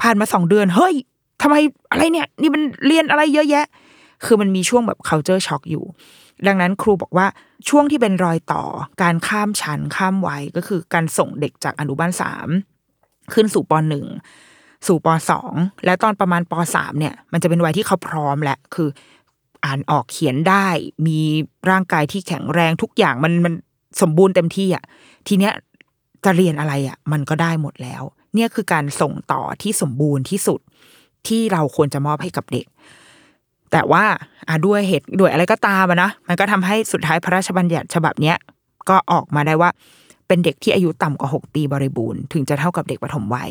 [0.00, 0.94] ผ่านมาสองเดือน เฮ้ย
[1.42, 1.56] ทำไม
[1.90, 3.66] อะไรเนี่ย นี่มันเรียนอะไรเยอะแยะ
[4.24, 5.84] คือมันมีช่วงแบบ culture shock อยู่
[6.46, 7.26] ดังนั้นครูบอกว่า
[7.68, 8.64] ช่วงที่เป็นรอยต่อ
[9.02, 12.48] การข้ามชั้นข้ามวัยก็คือการส่งเด็กจากอนุบาลสาม
[13.32, 14.06] ขึ้นสู่ปหนึ่ง
[14.86, 15.52] สู่ปสอง
[15.84, 18.88] และตอนประมาณปสามเนี่ย มันจะเป็นวัยที่เขาพร้อมแหล้วคือ
[19.64, 20.66] อ่านออกเขียนได้
[21.06, 21.20] มี
[21.70, 23.54] ร่างกายที่แข็งแรงทุกอย่างมันมัน
[24.02, 24.84] สมบูรณ์เต็มที่อะ
[25.28, 25.52] ทีเนี้ย
[26.24, 28.02] จะเรียนอะไรอะ มันก็ได้หมดแล้ว
[28.34, 30.60] เนี่ยคือการส่งต่อที่สมบูรณ์ที่สุด
[31.28, 32.66] ที่เราควรจะมอบให้กับเด็ก
[33.72, 34.04] แต่ว่า
[34.66, 38.36] ด้วยเหตุด้วยอะไรก็ตามนะมันก็ทำให้สุดท้ายพระราชบัญญัติฉบับเนี้ย
[38.88, 39.70] ก็ออกมาได้ว่า
[40.28, 43.50] เป็นเด็กที่อายุต่ำกว่าหกปีบริบูรณ์ถึงจะเท่ากับเด็กปฐมวัย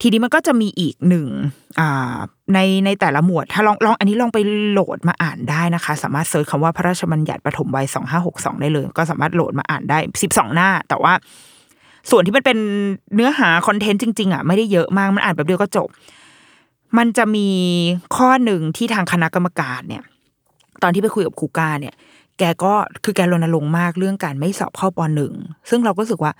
[0.00, 1.28] ทีนี้มันก็จะมีอีกหนึ่ง
[2.54, 4.38] ในในแต่ละหมวด ถ้าลองลองอันนี้ลองไป
[4.70, 11.12] โหลดมาอ่านได้นะคะ สามารถเซิร์ชคำว่าพระราชบัญญัติปฐมวัยสองห้าหกสองได้เลย ก็สามารถโหลดมาอ่านได้สิบสองหน้า แต่ว่า
[12.10, 12.58] ส่วนที่มันเป็น
[13.14, 15.88] เนื้อหาคอนเทนต์จริงๆอะไม่ได้เยอะมากมันอ่านแบบเดียวก็จบ
[16.98, 17.48] มันจะมี
[18.16, 20.02] ข้อหนึ่งที่ทางคณะกรรมการเนี่ย
[20.82, 21.94] ตอนที่ไปคุยกับครูกาเนี่ย
[22.38, 22.72] แกก็
[23.04, 25.32] คือแกรณรงค์มากเรื่องการไม่สอบเข้าปหนึ่ง
[25.70, 26.32] ซึ่งเราก็รู้สึกว่า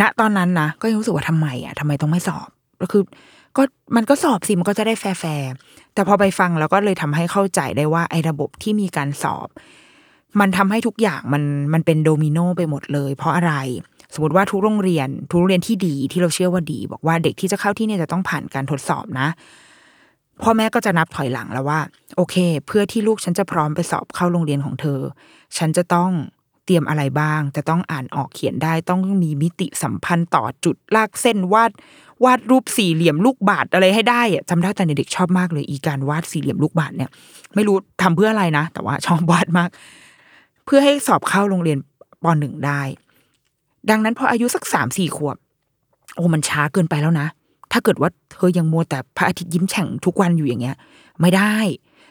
[0.00, 2.48] ณตอนนั้นนะก็ยังรู้สึกว่าทำไมอะทำไมต้องไม่สอบ
[2.80, 3.02] ก็คือ
[3.56, 3.62] ก็
[3.96, 5.52] มันก็สอบสิมันก็จะได้แฟร์
[5.94, 9.48] แต่พอไปฟังแล้วก็เลยทำให้เข้าใจได้ว่าไอ้ระบบที่มีการสอบ
[10.40, 13.54] มันทำให้ทุกอย่างมันมันเป็นโดมิโนไปหมดเลย เพราะอะไร
[14.14, 19.28] สมมติว่าทุกโรงเรียน ทุกโรงเรียนที่ดีที่เราเชื่อว่าดี บอกว่าเด็กที่จะเข้าที่เนี่ยจะต้องผ่านการทดสอบนะ
[20.42, 21.80] พ่อแม่ก็จะนับถอยหลังแล้วว่า
[22.16, 22.36] โอเค
[22.66, 25.00] เพื่อที่ลูกฉันจะพร้อมไปสอบเข้าโรงเรียนของเธอ
[25.58, 26.10] ฉันจะต้อง
[26.64, 31.70] เตรียมอะไรบ้าง จะต้องอ่านออกเขียนได้ ต้องมีมิติสัมพันธ์ต่อจุดลากเส้นวาด
[32.24, 37.10] วาดรูปสี่เหลี่ยมลูกบาศก์อะไรให้ได้อะจำได้ตอนเด็กชอบมากเลยอีการวาดสี่เหลี่ยมลูกบาศก์เนี่ย
[37.54, 39.68] ไม่รู้ทำเพื่ออะไรนะ แต่ว่าชอบวาดมาก
[40.64, 41.78] เพื่อให้สอบเข้าโรงเรียน
[42.22, 42.82] ปหนึ่งได้
[43.90, 45.36] ดังนั้นพออายุสักสามสี่ขวบ
[46.14, 47.26] โอ้มันช้าเกินไปแล้วนะ
[47.72, 50.76] ถ้าเกิดว่าเธอยังมัวแต่พระอาทิตย์ยิ้มแฉ่งทุกวันอยู่อย่างเงี้ย
[51.20, 51.54] ไม่ได้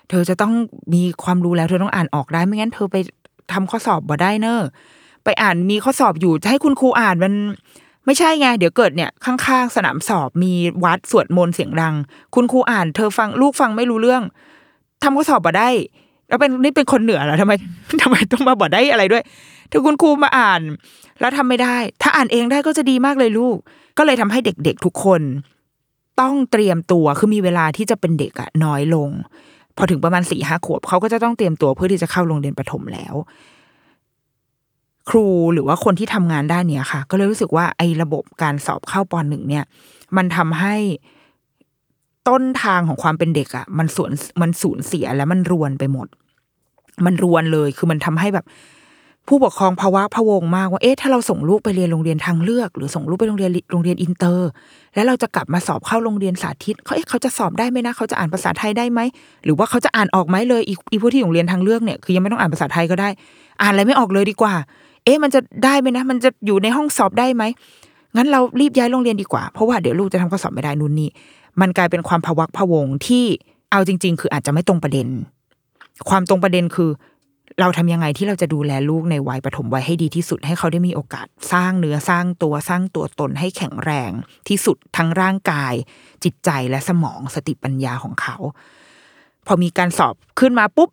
[0.10, 0.54] เธอจะต้อง
[0.94, 2.96] มีความรู้แล้ว เธอต้องอ่านออกได้ไม่งั้น เธอไป
[3.52, 4.60] ทำข้อสอบบ่ได้เนอะ
[5.24, 7.34] ไปอ่านมีข้อสอบอยู่จะให้คุณครูอ่านมัน
[8.06, 10.52] ไม่ใช่ไง เดี๋ยวเกิดเนี่ยข้างๆ สนามสอบมี
[10.84, 11.96] วัดสวดมนต์เสียงดัง
[12.36, 14.24] คุณครูอ่าน เธอฟังลูกฟังไม่รู้เรื่อง
[15.04, 15.70] ทำข้อสอบบ่ได้
[16.28, 17.54] แล้วเป็นนี่เป็นคนเหนือเหรอทำไม
[18.02, 19.24] ทำไมต้องมาบ่ได้อะไรด้วย
[19.72, 20.62] ถ้าคุณครูมาอ่าน
[21.20, 23.58] แล้วทำไม่ได้ ถ้าอ่านเองได้ก็จะดีมากเลยลูก
[23.98, 25.22] ก็เลยทำให้เด็กๆทุกคน
[26.22, 29.10] ต้องเตรียมตัวคือมีเวลาที่จะเป็นเด็กอะน้อยลง
[29.78, 33.16] พอถึงประมาณสี่ห้าขวบเขาก็จะต้องเตรียมตัวเพื่อที่จะเข้าโรงเรียนประถมแล้ว
[35.10, 39.66] ครูหรือว่าคนที่ทำงานด้านเนี้ยค่ะ ก็เลยรู้สึกว่าไอ้ระบบการสอบเข้าปหนึ่งเนี่ย
[40.18, 40.76] มันทำให้
[42.28, 44.12] ต้นทางของความเป็นเด็กอะมันสูญ
[44.42, 46.08] มันสูญเสียแล้วมันรวนไปหมด
[47.06, 48.46] มันรวนเลยคือมันทำให้แบบ
[49.30, 54.50] ผู้ปกครองพะว้าพะวังมากว่าเอ๊ะถ้าเราส่งลูกไปเรียนโรงเรียนทางเลือก หรือส่งลูกไปโรงเรียนโรงเรียนอินเตอร์
[54.96, 59.00] แล้วเราจะกลับมาสอบเข้าโรงเรียนสาธิตเขาเอ๊ะเขาจะสอบได้ไหมนะเขาจะอ่านภาษาไทยได้ไหม
[59.46, 63.10] หรือว่าเขาจะอ่านออกไหมเลยอีอีผู้ที่โรงเรียนทางเลือกเนี่ยคือยังไม่ต้องอ่านภาษาไทยก็ได้
[63.62, 64.54] อ่านอะไรไม่ออกเลยดีกว่า
[65.04, 67.44] เอ๊ะมันจะได้ไหมนะ มันจะอยู่ในห้องสอบได้ไหม
[68.16, 71.10] งั้นเรารีบย้ายโรงเรียนดีกว่าเพราะว่าเดี๋ยวลูกจะทำข้อสอบไม่ได้นู่นนี่
[71.62, 73.26] มันกลายเป็นความพะวักพะวงที่
[73.72, 75.08] เอาจริง ๆ คืออาจจะไม่ตรงประเด็น
[76.10, 76.90] ความตรงประเด็นคือ
[77.60, 84.12] เราทำยังไงที่เราจะดูแลลูกในวัยปฐมวัยให้ดีที่สุด ให้เขาได้มีโอกาสสร้างเนื้อสร้างตัวสร้างตัวตนให้แข็งแรง
[84.48, 85.74] ที่สุดทั้งร่างกาย
[86.24, 88.36] จิตใจและสมองสติปัญญาของเขา
[89.48, 90.90] พอมีการสอบขึ้นมาปุ๊บ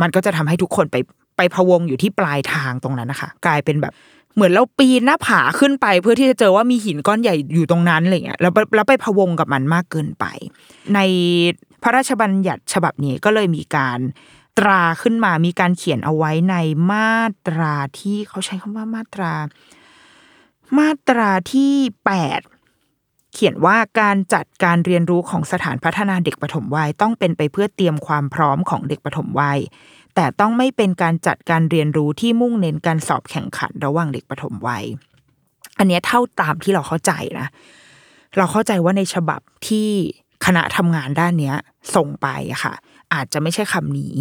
[0.00, 0.96] มันก็จะทำให้ทุกคนไป
[1.36, 3.92] ไปพะวงอยู่ที่ปลายทางตรงนั้นนะคะ กลายเป็นแบบ
[4.34, 10.24] เหมือนเราปีนหน้าผาขึ้นไป เพื่อที่จะเจอว่ามีหินก้อนใหญ่อยู่ตรงนั้นอะไรเงี้ยแล้วแล้วไปพะวงกับมันมากเกินไป
[10.94, 11.00] ใน
[11.82, 13.98] พระราชบัญญัติฉบับนี้ก็เลยมีการ
[14.58, 16.56] ตราขึ้นมามีการเขียนเอาไว้ใน
[16.92, 19.32] มาตราที่เขาใช้คำว่ามาตรา
[20.78, 21.72] มาตราที่
[22.04, 22.40] แปด
[23.32, 29.58] เขียนว่าการจัดการเรียนรู้ของสถานพัฒนาเด็กปฐมวัยต้องเป็นไปเพื่อเตรียมความพร้อมของเด็กปฐมวัย
[30.14, 34.84] แต่ต้องไม่เป็นการจัดการเรียนรู้ที่มุ่งเน้นการสอบแข่งขันระหว่างเด็กปฐมวัย
[35.78, 37.46] อันเนี้ยเท่าตามที่เราเข้าใจนะ
[38.36, 39.88] เราเข้าใจว่าในฉบับที่
[40.44, 41.56] คณะทำงานด้านเนี้ย
[41.94, 42.74] ส่งไปอะค่ะ
[43.14, 44.16] อาจจะไม่ใช่คำนี้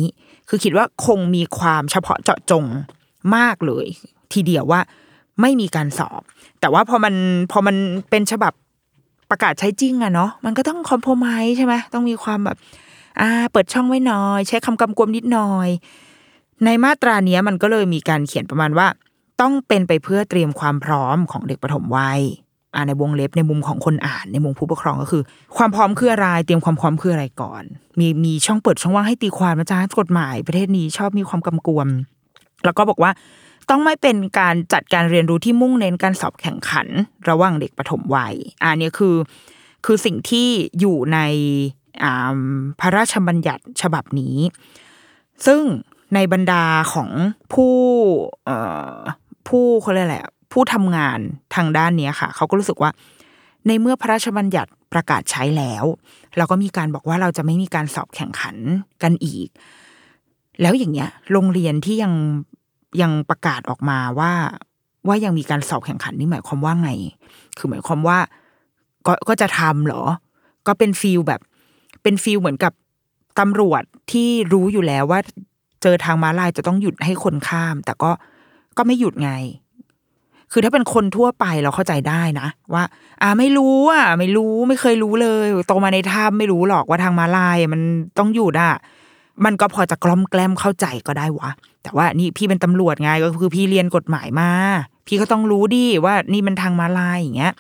[0.50, 2.66] คือคิดว่าคงมีความเฉพาะเจาะจง
[3.36, 3.86] มากเลย
[4.34, 4.82] ทีเดียวว่า
[5.42, 6.22] ไม่มีการสอบ
[6.60, 7.14] แต่ว่าพอมัน
[7.52, 7.76] พอมัน
[8.10, 8.54] เป็นฉบับ
[9.30, 12.58] ประกาศใช้จริงอะเนาะมันก็ต้องคอมโพมไใช่ไหมต้องมีความแบบ
[13.20, 15.70] อ่า เปิดช่องไว้หน่อย ใช้คำกำกวมนิดหน่อย
[16.66, 18.88] ในมาตราเนี้ยมันก็เลยมีการเขียนประมาณว่า
[19.42, 22.22] ต้องเป็นไปเพื่อเตรียมความพร้อมของเด็กปฐมวัย
[22.74, 25.24] อ่าในวงเล็บในมุมของคนอ่านในมุมผู้ปกครองก็คือ
[25.58, 27.64] ความพร้อมคืออะไรเตรียมความพร้อมคืออะไรก่อน
[28.00, 31.88] มีมีช่องเปิดช่องว่างให้ตีความนะจ๊ะกฎหมายประเทศนี้ชอบมีความกำกวม
[32.66, 33.12] แล้วก็บอกว่า
[33.70, 36.88] ต้องไม่เป็นการจัดการเรียนรู้ที่มุ่งเน้นการสอบแข่งขัน
[37.30, 39.16] ระหว่างเด็กปฐมวัยอันนี้คือ
[39.86, 40.48] คือสิ่งที่
[40.80, 41.20] อยู่ใน
[42.80, 44.36] พระราชบัญญัติฉบับนี้
[45.46, 45.62] ซึ่ง
[46.16, 46.64] ในบรรดา
[46.94, 47.10] ของ
[47.54, 47.76] ผู้
[49.48, 50.18] ผู้เขาเรียกอะไร
[50.52, 51.20] ผู้ทำงาน
[51.56, 52.92] ทางด้านนี้ค่ะ เขาก็รู้สึกว่า
[53.68, 55.86] ในเมื่อพระราชบัญญัติประกาศใช้แล้ว
[56.38, 58.56] เราก็มีการบอกว่าเราจะไม่มีการสอบแข่งขัน
[59.04, 59.48] กันอีก
[60.62, 62.14] แล้วอย่างเงี้ย โรงเรียนที่ยัง
[63.02, 64.32] ยังประกาศออกมาว่า
[65.08, 66.90] ว่ายังมีการสอบแข่งขันนี่หมายความว่าไง
[67.58, 68.20] คือหมายความว่า
[69.08, 70.04] ก็ก็จะทำเหรอ
[70.68, 71.42] ก็เป็นฟีลแบบ
[72.04, 72.74] เป็นฟีลเหมือนกับ
[73.40, 75.20] ตำรวจที่รู้อยู่แล้วว่า
[75.82, 78.12] เจอทางม้าลายจะต้องหยุดให้คนข้าม แต่ก็
[78.78, 79.32] ก็ไม่หยุดไง
[80.52, 82.84] คือถ้าเป็นคนทั่วไปเราเข้าใจได้นะว่า
[83.22, 87.82] อ่าไม่รู้อะไม่รู้ไม่เคยรู้เลยโตมาในถ้ำไม่รู้หรอกว่าทางมาลายมัน
[88.18, 88.74] ต้องหยุดอะ
[89.46, 91.50] มันก็พอจะกล้อมแกล้มเข้าใจก็ได้วะ
[91.84, 94.50] แต่ว่านี่พี่เป็นตำรวจไงก็คือพี่เรียนกฎหมายมา
[95.08, 97.54] พี่ก็ต้องรู้ดิว่านี่มันทางมาลายอย่างเงี้ย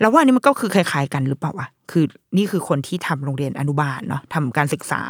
[0.00, 2.04] แล้วว่านี่มันก็คือคล้ายๆกันหรือเปล่าวะคือ
[2.36, 5.02] นี่คือคนที่ทำโรงเรียนอนุบาลเนาะทำการศึกษา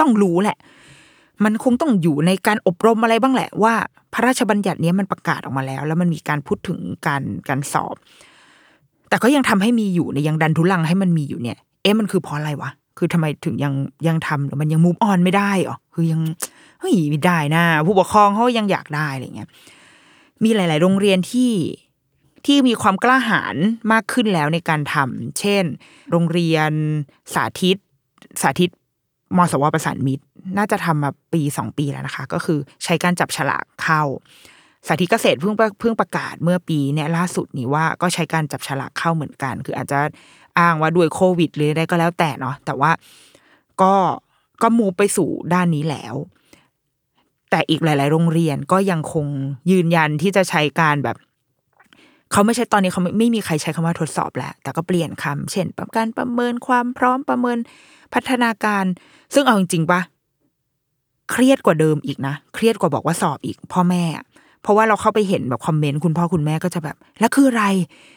[0.00, 0.56] ต้องรู้แหละ
[1.44, 3.74] มันคงต้องอยู่ในการอบรมอะไรบ้างแหละว่า
[4.12, 7.96] พระราชบัญญัตินี้มันประกาศออกมาแล้ว แล้วมันมีการพูดถึงการการสอบ
[9.08, 13.74] แต่ก็ยังทำให้มีอยู่เนี่ยยังดันทุลังให้มันมีอยู่เนี่ย เอ๊ะมันคือเพราะอะไรวะคือทำไมถึงยัง
[14.06, 16.20] ยังทำหรือมันยังมูฟออนไม่ได้หรอคือยัง
[16.80, 19.48] เฮ้ยไม่ได้นะผู้ปกครองเขายังอยากได้อะไรเงี้ย
[20.44, 21.52] มีหลาย ๆ โรงเรียนที่
[22.46, 23.56] ที่มีความกล้าหาญ
[23.92, 25.64] มากขึ้นแล้วในการทำเช่น
[26.10, 26.70] โรงเรียน
[27.34, 27.76] สาธิต
[28.40, 28.70] สาธิต
[29.36, 30.24] มสวประสานมิตร
[30.58, 34.02] น่าจะทำมาปีสองปีแล้วนะคะ ก็คือใช้การจับฉลากเข้า
[34.86, 39.98] สาธิตเกษตรเพิ่งเพิ่งประกาศเมื่อปีเนี่ยล่าสุดนี้ว่าก็ใช้การจับฉลากเข้าเหมือนกัน คืออาจจะ
[40.58, 42.90] อ้างว่าด้วยโควิด หรืออะไรก็แล้วแต่เนาะแต่ว่า
[43.82, 43.94] ก็
[44.62, 46.14] ก็มูไปสู่ด้านนี้แล้ว
[47.50, 49.26] แต่อีกหลาย ๆ โรงเรียนก็ยังคง
[49.70, 51.16] ยืนยันที่จะใช้การแบบ
[52.32, 55.66] เขาไม่ใช่ตอนนี้เขาไม่ไม่มีใครใช้คำว่าทดสอบแล้วแต่ก็เปลี่ยนคำเช่น
[55.96, 57.58] การประเมินความพร้อมประเมิน
[58.14, 58.84] พัฒนาการ
[59.34, 60.00] ซึ่งเอาจริงๆปะ
[61.30, 64.04] เครียดกว่าเดิมอีกนะ เครียดกว่าบอกว่าสอบอีก พ่อแม่
[64.62, 67.64] เพราะว่าเราเข้าไปเห็นแบบคอมเมนต์คุณพ่อคุณแม่ก็จะแบบ แล้วคืออะไร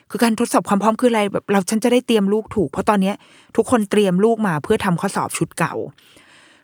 [0.10, 3.16] คือการทดสอบความพร้อมคืออะไรแบบเราฉันจะได้เตรียมลูกถูก เพราะตอนเนี้ย
[3.56, 5.74] ทุกคนเตรียมลูกมาเพื่อทำข้อสอบชุดเก่า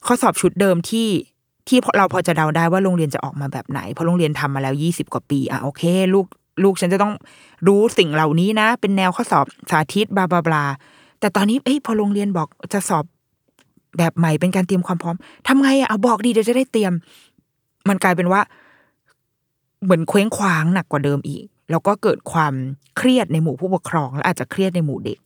[0.06, 1.08] ข้อสอบชุดเดิมที่
[1.68, 6.26] ที่เราพอจะเดาได้ว่าโรงเรียนจะออกมาแบบไหน เพราะโรงเรียนทำมาแล้วยี่สิบกว่าปีอะโอเค ลูก
[6.64, 7.14] ลูกฉันจะต้อง
[7.68, 10.64] รู้สิ่งเหล่านี้นะ เป็นแนวข้อสอบสาธิตบลาบลาบลา
[11.20, 13.06] แต่ตอนนี้เอ้ยพอโรงเรียนบอกจะสอบ
[13.98, 15.16] แบบใหม่เป็นการเตรียมความพร้อม
[15.48, 16.94] ทำไงอะเอาบอกดีเดี๋ยวจะได้เตรียม
[17.90, 18.42] มันกลายเป็นว่า
[19.84, 22.54] เหมือนเคว้งคว้างหนักกว่าเดิมอีก แล้วก็เกิดความ
[22.98, 25.20] เครียดในหมู่ผู้ปกครอง และอาจจะเครียดในหมู่เด็ก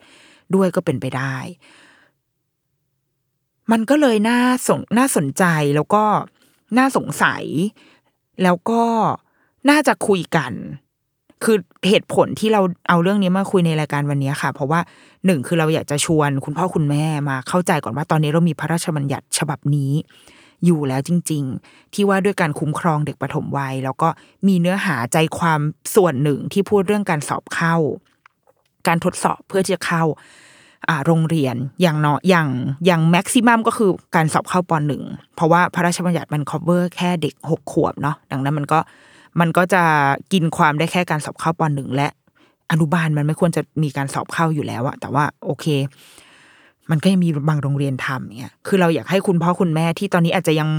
[0.55, 1.36] ด้วยก็เป็นไปได้
[3.72, 5.43] มันก็เลยน่าสนน่าสนใจ
[5.76, 6.03] แล้วก็
[6.78, 7.43] น่าสงสัย
[8.43, 8.84] แล้วก็
[9.70, 10.53] น่าจะคุยกัน
[11.44, 11.58] คือ
[11.89, 14.80] เหตุผลที่เราเอาเรื่องนี้มาคุยในรายการวันนี้ค่ะ เพราะว่า
[15.26, 19.92] หนึ่งคือเราอยากจะชวนคุณพ่อคุณแม่มาเข้าใจก่อนว่าตอนนี้เรามีพระราชบัญญัติฉบับนี้
[20.66, 24.10] อยู่แล้วจริง ๆ ที่ว่าด้วยการคุ้มครองเด็กปฐมวัย แล้วก็
[24.48, 25.60] มีเนื้อหาใจความ
[25.96, 27.76] ส่วนหนึ่งที่พูดเรื่องการสอบเข้า
[28.88, 30.04] การทดสอบเพื่อที่จะเข้า
[31.06, 32.48] โรงเรียนอย่างเนาะอย่าง
[32.86, 35.04] อย่างแม็กซิมัมก็คือการสอบเข้าปหนึ่ง
[35.36, 38.80] เพราะว่าพระราชบัญญัติมัน cover แค่เด็กหกขวบเนาะดังนั้นมันก็
[39.40, 39.84] มันก็จะ
[40.34, 42.08] กินความได้แค่การสอบเข้าปหนึ่งและ
[42.72, 45.66] อนุบาลมันไม่ควรจะมีการสอบเข้าอยู่แล้วอะแต่ว่าโอเค
[46.92, 50.70] มันก็ยังมีบางโรงเรียนทำเนี่ย คือเราอยากให้คุณพ่อคุณแม่ที่ตอนนี้อาจจะยัง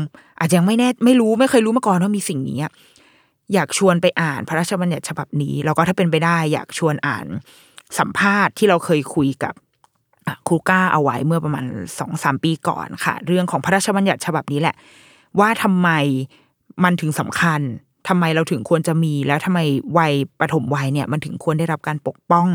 [0.41, 2.59] อาจจะยังไม่แน่ไม่รู้ไม่เคยรู้มาก่อนว่ามีสิ่งนี้
[3.55, 7.27] อยากชวนไปอ่านพระราชบัญญัติฉบับนี้ แล้วก็ถ้าเป็นไปได้ อยากชวนอ่าน
[7.99, 9.55] สัมภาษณ์ที่เราเคยคุยกับ
[10.49, 11.65] ครูก้าเอาไว้เมื่อประมาณ
[11.99, 14.77] สองสามปีก่อนค่ะ เรื่องของพระราชบัญญัติฉบับนี้แหละ
[15.41, 15.89] ว่าทำไม
[16.85, 17.61] มันถึงสำคัญ
[18.09, 19.61] ทำไมเราถึงควรจะมี แล้วทำไม
[19.99, 22.49] วัยปฐมวัยเนี่ย มันถึงควรได้รับการปกป้อง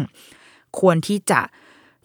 [0.79, 1.41] ควรที่จะ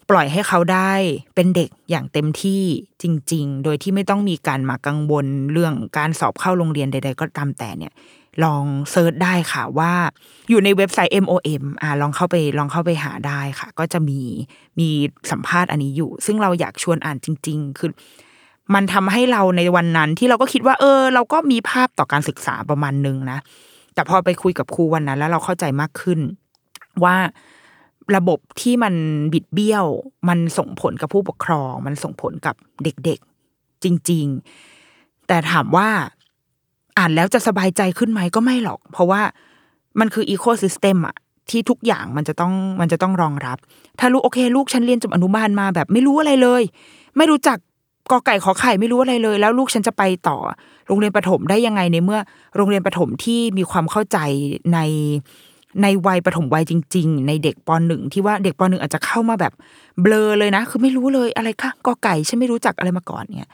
[0.09, 0.93] ปล่อยให้เขาได้
[1.35, 2.63] เป็นเด็กอย่างเต็มที่
[3.01, 7.93] จริง ๆ โดยที่ไม่ต้องมีการมากังวลเรื่องการสอบเข้าโรงเรียนใด ๆ ก็ตามแต่เนี่ย
[8.43, 9.93] ลองเซิร์ชได้ค่ะว่า
[10.49, 14.19] อยู่ในเว็บไซต์ MOM อ่าลองเข้าไปลองเข้าไปหาได้ค่ะ ก็จะมี
[14.79, 14.89] มี
[15.31, 17.89] สัมภาษณ์อันนี้อยู่ ซึ่งเราอยากชวนอ่านจริง ๆ คือ
[18.73, 23.39] มันทำให้เราในวันนั้นที่เราก็คิดว่า เออ เราก็มีภาพต่อการศึกษาประมาณนึงนะ
[23.93, 26.19] แต่พอไปคุยกับครูวันนั้น แล้วเราเข้าใจมากขึ้น
[27.03, 27.15] ว่า
[28.15, 28.93] ระบบที่มัน
[29.33, 29.85] บิดเบี้ยว
[30.29, 34.25] มันส่งผลกับผู้ปกครอง มันส่งผลกับเด็กๆ จริง
[34.77, 35.87] ๆ แต่ถามว่า
[36.97, 39.21] อ่านแล้วจะสบายใจขึ้นไหมก็ไม่หรอก เพราะว่า
[39.99, 41.15] มันคืออีโคซิสเต็มอะ
[41.49, 43.57] ที่ทุกอย่างมันจะต้องมันจะต้องรองรับ
[43.99, 46.63] ถ้าลูกโอเค ลูกฉันเรียนจบอนุบาลมาแบบไม่รู้อะไรเลย
[47.17, 47.57] ไม่รู้จัก
[48.11, 50.37] กอไก่ขอไข่ไม่รู้อะไรเลย แล้วลูกฉันจะไปต่อ
[50.87, 52.19] โรงเรียนประถมได้ยังไงในเมื่อ
[52.55, 54.17] โรงเรียนประถมที่มีความเข้าใจ
[54.73, 54.79] ใน
[55.83, 59.53] ในวัยประถมวัยจริง ๆ ในเด็กปหนึ่งที่ว่าเด็กปหนึ่งอาจจะเข้ามาแบบ
[60.01, 63.49] เบลอเลยนะ คือไม่รู้เลยอะไรคะกอไก่ฉันไม่รู้จักอะไรมาก่อนเนี่ย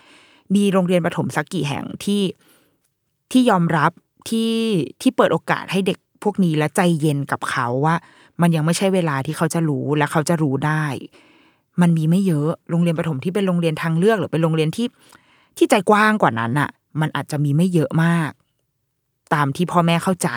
[0.56, 2.22] มีโรงเรียนประถมสักกี่แห่งที่
[3.32, 3.92] ที่ยอมรับ
[4.30, 4.54] ที่
[5.02, 7.96] ที่เปิดโอกาสให้เด็กพวกนี้และใจเย็นกับเขาว่า
[8.42, 10.86] มันยังไม่ใช่เวลาที่เขาจะรู้และเขาจะรู้ได้
[11.82, 14.88] มันมีไม่เยอะโรงเรียนประถมที่เป็นโรงเรียนทางเลือกหรือเป็นโรงเรียนที่
[15.58, 16.70] ที่ใจกว้างกว่านั้นอะ
[17.02, 18.32] มันอาจจะมีไม่เยอะมาก
[19.34, 20.30] ตามที่พ่อแม่เข้าใจ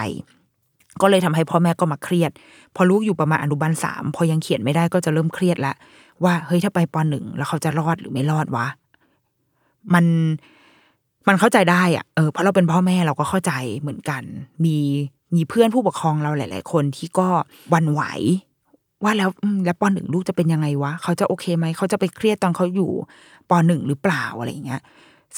[1.00, 2.30] ก็เลยทำให้พ่อแม่ก็มาเครียด
[2.76, 5.74] พอลูกอยู่ประมาณอนุบาลสามพอยังเขียนไม่ได้ก็จะเริ่มเครียดละ
[6.24, 8.66] ว่าเฮ้ยถ้าไปปหนึ่งแล้วเขาจะรอดหรือไม่รอดวะ
[9.94, 10.04] มัน
[11.28, 14.22] มันเข้าใจได้อะเออเพราะเราเป็นพ่อแม่เราก็เข้าใจเหมือนกัน
[14.64, 14.76] มี
[15.34, 17.28] มีเพื่อนผู้ปกครองเราหลาย ๆ คนที่ก็
[17.74, 18.02] วันไหว
[19.04, 19.30] ว่าแล้ว
[19.64, 22.90] แล้วปหนึ่งลูกจะเป็นยังไงวะ เขาจะโอเคไหม เขาจะไปเครียดตอนเขาอยู่
[23.50, 24.82] ปหนึ่งหรือเปล่าอะไรอย่างเงี้ย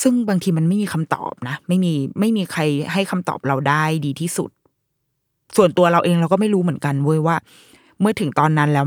[0.03, 2.63] ซึ่งบางทีมันไม่มีคำตอบนะ ไม่มีไม่มีใคร
[2.93, 4.51] ให้คำตอบเราได้ดีที่สุด
[5.57, 7.37] ส่วนตัวเราเองเราก็ไม่รู้เหมือนกันเว้ยว่า
[8.01, 8.87] เมื่อถึงตอนนั้นแล้ว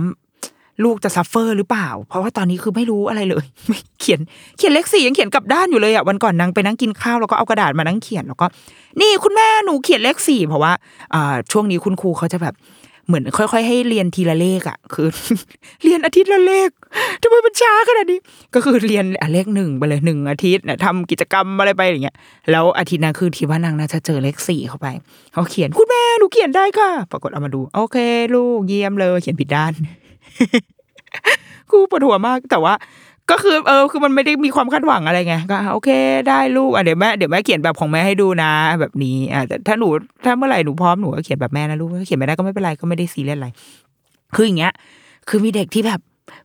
[0.84, 3.46] ลูกจะ suffer หรือเปล่า เพราะว่าตอนนี้คือไม่รู้อะไรเลย
[4.00, 4.20] เขียน
[4.58, 8.46] เขียนเลขสี่ยังเขียนกลับด้านอยู่เลยอะวันก่อนนางไปนั่งกินข้าวแล้วก็เอากระดาษมานั่งเขียนแล้วก็
[9.02, 10.72] นี่คุณแม่หนูเขียนเลขสี่เพราะว่า
[11.52, 12.54] ช่วงนี้คุณครูเขาจะแบบ
[13.08, 15.08] เหมือนค่อย ๆ ให้เรียนทีละเลขอะ คือ
[15.84, 16.70] เรียนอาทิตย์ละเลข
[17.22, 18.20] ทำไมมันช้าขนาดนี้
[18.53, 22.16] ก็คือเรียนเลขหนึ่งไปเลยหนึ่งอาทิตย์นะทำกิจกรรมอะไรไปอย่างเงี้ย
[22.51, 24.88] แล้วอาทิตย์นั้นคือทีว่านางน่าจะเจอเลขสี่เข้าไป
[25.34, 27.97] เขาเขียนคุณแม่หนูเขียนได้ค่ะ ปรากฏเอามาดู โอเค
[28.36, 29.74] ลูกเยี่ยมเลย เขียนผิดด้าน
[31.70, 32.74] ครูปวดหัวมากแต่ว่า
[33.32, 35.90] ก็คือเออคือมันไม่ได้มีความคาดหวังอะไรไงก็โอเค
[36.30, 39.88] ได้ลูกอะเดี๋ยวแม่เดี๋ยวแม่เขียนแบบของแม่ให้ดูนะ แบบนี้อะแต่ถ้าหนู
[40.26, 43.48] ถ้าเมื่อไหร่หนูพร้อมหนูก็เขียนแบบแม่นะลูกถ้าเขียนไม่ได้ก็ไม่เป็นไรก็ไม่ได้ซีเรียสอะไร
[44.36, 44.74] คืออย่างเงี้ย
[45.30, 46.00] คือมีเด็กที่แบบ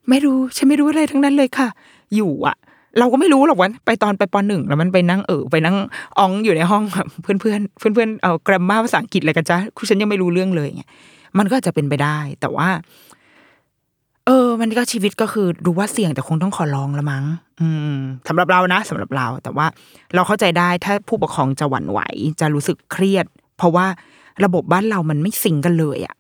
[0.09, 1.68] ไม่รู้ฉันไม่รู้อะไรทั้งนั้นเลยค่ะ
[2.16, 2.57] อยู่อะ
[2.99, 5.76] เราก็ไม่รู้หรอกว่าไปตอนไปปหนึ่งแล้วมันไปนั่งเออไปนั่ง
[6.18, 10.91] อองอยู่ในห้องแบบเพื่อนเพื่อนเพื่อนเพื่อนเอากราฟมาภาษาอังกฤษอะไรกันจ้ะคือฉันยังไม่รู้เรื่องเลยเงี้ย
[11.39, 12.68] มันก็จจะเป็นไปได้ แต่ว่า
[14.26, 17.24] เออ มันก็ชีวิตก็คือดูว่าเสี่ยงแต่คงต้องขอลองละมั้ง
[17.60, 17.96] อืม
[18.28, 19.66] สำหรับเรานะสำหรับเรา แต่ว่า
[20.14, 22.00] เราเข้าใจได้ถ้าผู้ปกครองจะหวั่นไหว
[22.40, 23.86] จะรู้สึกเครียด เพราะว่า
[24.44, 26.14] ระบบบ้านเรามันไม่สิงกันเลยอะ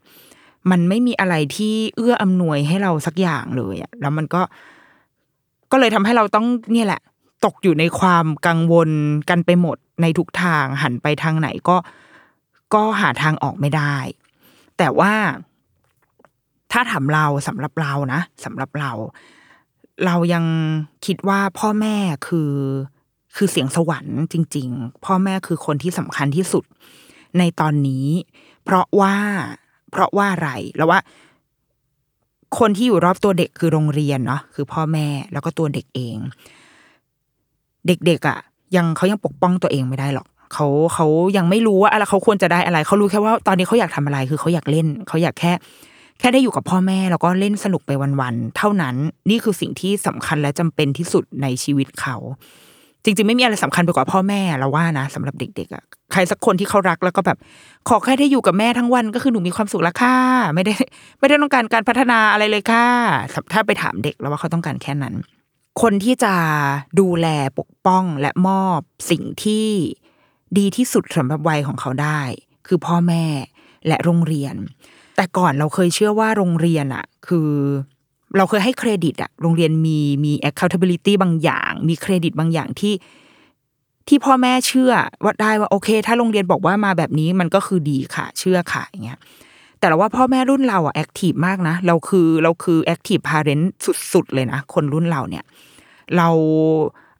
[0.70, 4.42] มันไม่มีอะไรที่เอื้ออำนวยให้เราสักอย่างเลยอะแล้วมันก็
[5.72, 7.00] ก็เลยทำให้เราต้องเนี่ยแหละ
[7.44, 8.90] ตกอยู่ในความกังวล
[9.30, 11.76] กันไปหมดในทุกทางหันไปทางไหนก็
[12.74, 13.96] ก็หาทางออกไม่ได้
[14.78, 15.12] แต่ว่า
[16.72, 18.92] ถ้าถามเราสำหรับเรานะสำหรับเรา
[20.06, 20.44] เรายัง
[21.06, 21.96] คิดว่าพ่อแม่
[22.26, 22.52] คือ
[23.36, 26.64] คือเสียงสวรรค์จริง ๆ พ่อแม่คือคนที่สำคัญที่สุด
[27.38, 28.06] ในตอนนี้
[28.64, 29.14] เพราะว่า
[29.90, 31.00] เพราะว่าอะไรแล้วว่า
[32.58, 36.16] คนที่อยู่รอบตัวเด็กคือโรงเรียนเนาะคือพ่อแม่แล้วก็ตัวเด็กเอง
[37.86, 38.38] เด็กๆอะ่ะ
[38.76, 41.06] ยังเขายังปกป้องตัวเองไม่ได้หรอกเขาเขา
[41.36, 45.52] ยังไม่รู้ว่าอะไรเขาควรจะได้อะไร เขารู้แค่ว่าตอนนี้เขาอยากทำอะไรคือเขาอยากเล่น เขาอยากแค่
[46.22, 48.96] แค่ได้อยู่กับพ่อแม่แล้วก็เล่นสนุกไปวันๆเท่านั้น
[49.30, 52.16] นี่คือสิ่งที่สำคัญและจำเป็นที่สุดในชีวิตเขา
[53.04, 57.38] จริง ๆ ไม่มีอะไรสำคัญไปกว่าพ่อแม่เราว่านะสำหรับเด็กๆอะใครสักคนที่เขารักแล้วก็แบบ
[57.88, 60.16] ขอแค่ได้อยู่กับแม่ทั้งวันก็คือหนูมีความสุขล้วค่ะ
[60.54, 60.74] ไม่ได้
[61.18, 62.86] ไม่ได้ต้องการการพัฒนาอะไรเลยค่ะ
[63.52, 65.14] ถ้าไปถามเด็กแล้วว่าเขาต้องการแค่นั้น
[65.82, 66.34] คนที่จะ
[67.00, 67.26] ดูแล
[67.58, 68.78] ปกป้องและมอบ
[69.10, 69.68] สิ่งที่
[70.58, 72.20] ดีที่สุดสำหรับวัยของเขาได้
[72.66, 73.24] คือพ่อแม่
[73.86, 74.56] และโรงเรียน
[75.16, 77.50] แต่ก่อนเราเคยเชื่อว่าโรงเรียนอะคือ
[78.36, 82.94] เราเคยให้เครดิตอะโรงเรียนมีมี accountability บางอย่าง มีเครดิตบางอย่างที่
[84.08, 84.92] ที่พ่อแม่เชื่อ
[85.24, 89.18] ว่าได้ว่าโอเค ถ้าโรงเรียนบอกว่ามาแบบนี้มันก็คือดีค่ะ เชื่อค่ะอย่างเงี้ย
[89.78, 93.72] แต่เราว่าพ่อแม่รุ่นเราอะ active มากนะเราคือเราคือ active parent
[94.12, 95.44] สุดๆเลยนะคนรุ่นเราเนี่ย
[96.16, 96.28] เรา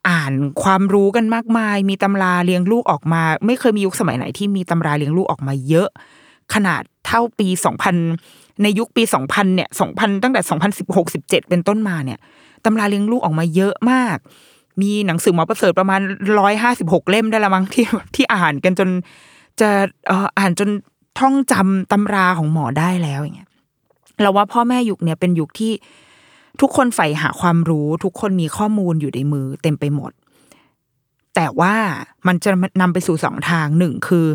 [0.08, 0.32] อ่าน
[0.62, 5.88] ความรู้กันมากมาย มีตำราเลี้ยงลูกออกมา ไม่เคยมียุคสมัยไหนที่มีตำราเลี้ยงลูกออกมาเยอะ
[6.54, 7.96] ขนาดเท่าปีสองพัน
[8.62, 12.18] ในยุคปีสองพันเนี่ยสองพันตั้งแต่สองพันสิบหกสิบเจ็ดเป็นต้นมาเนี่ย
[12.64, 14.18] ตำราเลี้ยงลูกออกมาเยอะมาก
[14.82, 16.00] มีหนังสือหมอประเสริฐประมาณ
[16.38, 17.84] ร้อยห้าสิบหกเล่มได้ละมั้งที่
[18.14, 18.88] ที่อ่านกันจน
[19.60, 19.68] จะ
[20.10, 20.70] อ่ออ่านจน
[21.18, 23.50] ท่องจำตำราของหมอได้แล้วอย่างเงี้ย
[24.20, 25.72] เราว่าพ่อแม่ยุคเนี่ยเป็นยุคที่
[26.60, 30.12] ทุกคนใฝ่หาความรู้ ทุกคนมีข้อมูลอยู่ในมือเต็มไปหมด
[31.34, 31.74] แต่ว่า
[32.26, 32.50] มันจะ
[32.80, 34.26] นำไปสู่สองทางหนึ่งคือ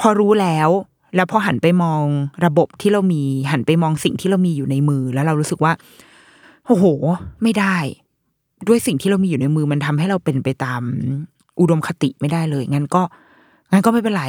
[0.00, 0.68] พอรู้แล้ว
[1.16, 2.04] แล้วพอหันไปมอง
[2.44, 5.72] ระบบที่เรามี หันไปมองสิ่งที่เรามีอยู่ในมือ แล้วเรารู้สึกว่า
[6.66, 6.84] โอ้โห
[7.42, 7.76] ไม่ได้
[8.68, 10.82] ด้วยสิ่งที่เรามีอยู่ในมือมันทำให้เราเป็นไปตาม
[11.60, 13.02] อุดมคติไม่ได้เลย งั้นก็
[13.72, 14.24] งั้นก็ไม่เป็นไร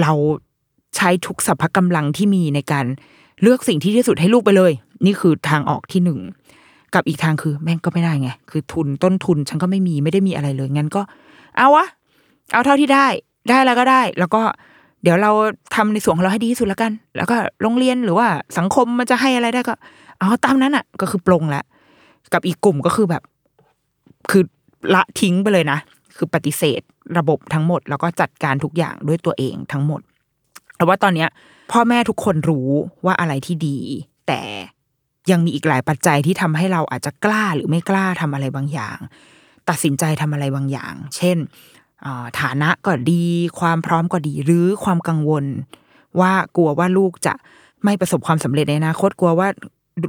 [0.00, 0.12] เรา
[0.96, 2.86] ใช้ทุกสรรพกำลังที่มีในการ
[3.42, 4.72] เลือกสิ่งที่ดีที่สุดให้ลูกไปเลย
[5.06, 6.20] นี่คือทางออกที่หนึ่ง
[6.94, 11.02] กับอีกทางคือ แม่งก็ไม่ได้ไง คือทุนต้นทุนฉันก็ไม่มีไม่ได้มีอะไรเลย งั้นก็
[11.56, 11.86] เอาวะ
[12.52, 13.06] เอาเท่าที่ได้
[13.50, 14.42] ได้แล้วก็ได้ แล้วก็
[15.02, 15.32] เดี๋ยวเรา
[15.74, 18.26] ทำในส่วนของเราให้ดีที่สุดแล้วกัน แล้วก็โรงเรียนหรือว่า
[18.58, 19.74] สังคมมันจะให้อะไรได้ก็
[20.18, 21.64] เอาตามนั้นอะ ก็คือปลงล้ว
[22.32, 23.22] กับอีกกลุ่มก็คือแบบ
[24.30, 24.42] คือ
[24.94, 25.78] ละทิ้งไปเลยนะ
[26.16, 26.80] คือปฏิเสธ
[27.18, 30.00] ระบบทั้งหมด แล้วก็จัดการทุกอย่างด้วยตัวเองทั้งหมด
[30.76, 31.28] แต่ว่าตอนเนี้ย
[31.72, 32.68] พ่อแม่ทุกคนรู้
[33.04, 33.78] ว่าอะไรที่ดี
[34.28, 34.40] แต่
[35.30, 38.98] ยังมีอีกหลายปัจจัยที่ทำให้เราอาจจะกล้าหรือไม่กล้าทำอะไรบางอย่าง
[39.68, 41.36] ตัดสินใจทำอะไรบางอย่าง เช่น
[42.40, 43.22] ฐานะก็ดี
[43.60, 45.44] ความพร้อมก็ดี หรือความกังวล
[46.20, 47.34] ว่ากลัวว่าลูกจะ
[47.84, 49.48] ไม่ประสบความสำเร็จในอนาคตกลัวว่า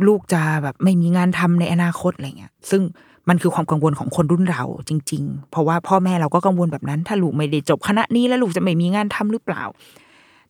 [0.08, 2.82] ลูกจะแบบไม่มีงานทำในอนาคตอะไรเงี้ย ซึ่ง
[3.30, 9.64] มันคือความกังวลของคนรุ่นเราจริง ๆ เพราะว่าพ่อแม่เราก็กังวลแบบนั้น ถ้าลูกไม่ได้จบคณะนี้แล้วลูกจะไม่มีงานทำหรือเปล่า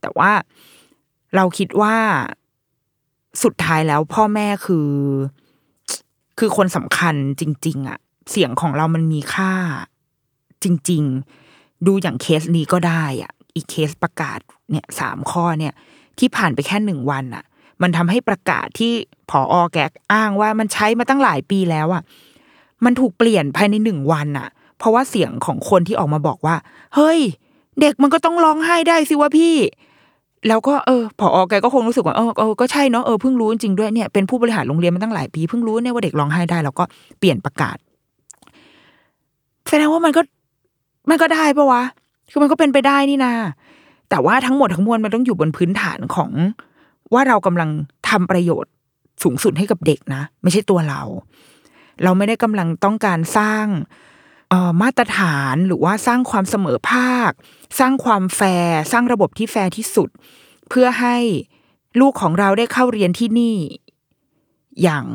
[0.01, 0.31] แต่ว่า
[1.35, 1.95] เราคิดว่า
[3.43, 4.89] สุดท้ายแล้วพ่อแม่คือ
[6.39, 7.97] คือคนสำคัญจริง ๆอะ
[8.31, 9.51] เสียงของเรามันมีค่า
[10.63, 11.03] จริง
[11.45, 14.39] ๆ ดูอย่างเคสนี้ก็ได้อะ อีกเคสประกาศ
[14.71, 15.73] เนี่ยสามข้อเนี่ย
[16.19, 17.43] ที่ผ่านไปแค่หนึ่งวันอะ
[17.81, 18.93] มันทำให้ประกาศที่
[19.29, 19.77] ผออแก
[20.13, 22.03] อ้างว่ามันใช้มาตั้งหลายปีแล้วอะ
[22.85, 24.47] มันถูกเปลี่ยนภายในหนึ่งวันอะ
[24.79, 26.55] เพราะว่าเสียงของคนที่ออกมาบอกว่า
[26.95, 27.19] เฮ้ย
[27.81, 29.55] เด็กมันก็ต้องร้องไห้ได้สิวะพี่
[30.47, 36.83] แล้วก็เออผอแกก็คงรู้สึกว่าเออเออก็ใช่เนาะเออเพิ่งรู้จริงด้วยเนี่ยเป็นผู้บริหารโรงเรียนมาตั้งหลายปีเพิ่งรู้เนี่ยว่าเด็กร้องไห้ได้ แล้วก็
[37.19, 37.77] เปลี่ยนประกาศ
[39.69, 40.21] แสดงว่ามันก็
[41.09, 41.83] มันก็ได้ปะวะ
[42.31, 43.33] คือมันก็เป็นไปได้นี่นา
[44.09, 46.31] แต่ว่าทั้งหมดทั้งมวลมันต้องอยู่บนพื้นฐานของ
[47.13, 47.69] ว่าเรากำลัง
[48.09, 48.71] ทำประโยชน์
[49.23, 51.01] สูงสุดให้กับเด็กนะ ไม่ใช่ตัวเรา
[52.03, 53.65] เราไม่ได้กำลังต้องการสร้าง
[54.51, 57.31] ออมาตรฐานหรือว่าสร้างความเสมอภาค
[57.79, 60.09] สร้างความแฟร์สร้างระบบที่แฟร์ที่สุด
[60.69, 61.17] เพื่อให้
[61.99, 63.57] ลูกของเราได้เข้าเรียนที่นี่
[64.83, 65.05] อย่าง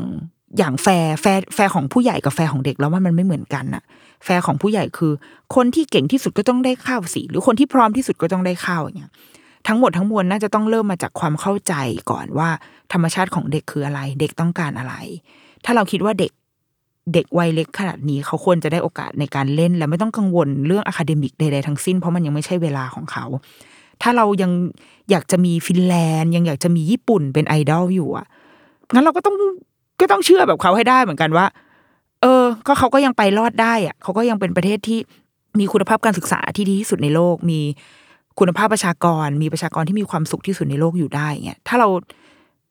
[0.59, 3.83] อย่าง fair fair fair ของผู้ใหญ่กับแฟร์ของเด็กเราว่ามันไม่เหมือนกันน่ะ
[4.25, 5.13] แฟร์ของผู้ใหญ่คือ
[5.55, 9.13] คนที่เก่งที่สุดก็ต้องได้เข้าสิหรือคนที่พร้อมที่สุดก็ต้องได้เข้าอย่างเงี้ย
[9.69, 11.75] ทั้งหมดทั้งมวลน่าจะต้องเริ่มมาจากความเข้าใจ
[12.11, 12.49] ก่อนว่า
[12.93, 14.95] ธรรมชาติของเด็กคืออะไร เด็กต้องการอะไร
[15.65, 16.33] ถ้าเราคิดว่าเด็ก
[17.15, 23.25] เด็กวัยเล็กขนาดนี้เขาควรจะได้โอกาสในการเล่น และไม่ต้องกังวลเรื่อง academic ใดๆทั้งสิ้นเพราะมันยังไม่ใช่เวลาของเขา
[24.03, 24.51] ถ้าเรายัง
[25.11, 28.27] อยากจะมีฟินแลนด์ ยังอยากจะมีญี่ปุ่นเป็นไอดอลอยู่อะ
[28.93, 29.37] งั้นเราก็ต้อง
[30.01, 31.47] ก็ต้องเชื่อแบบเขาให้ได้เหมือนกันว่า
[32.23, 34.99] เออ ก็เขาก็ยังไปรอดได้อะเขาก็ยังเป็นประเทศที่
[35.59, 37.61] มีคุณภาพการศึกษาที่ดีที่สุดในโลก มี
[38.39, 41.89] คุณภาพประชากร มีประชากรที่มีความสุขที่สุดในโลกอยู่ได้เงี้ยถ้าเรา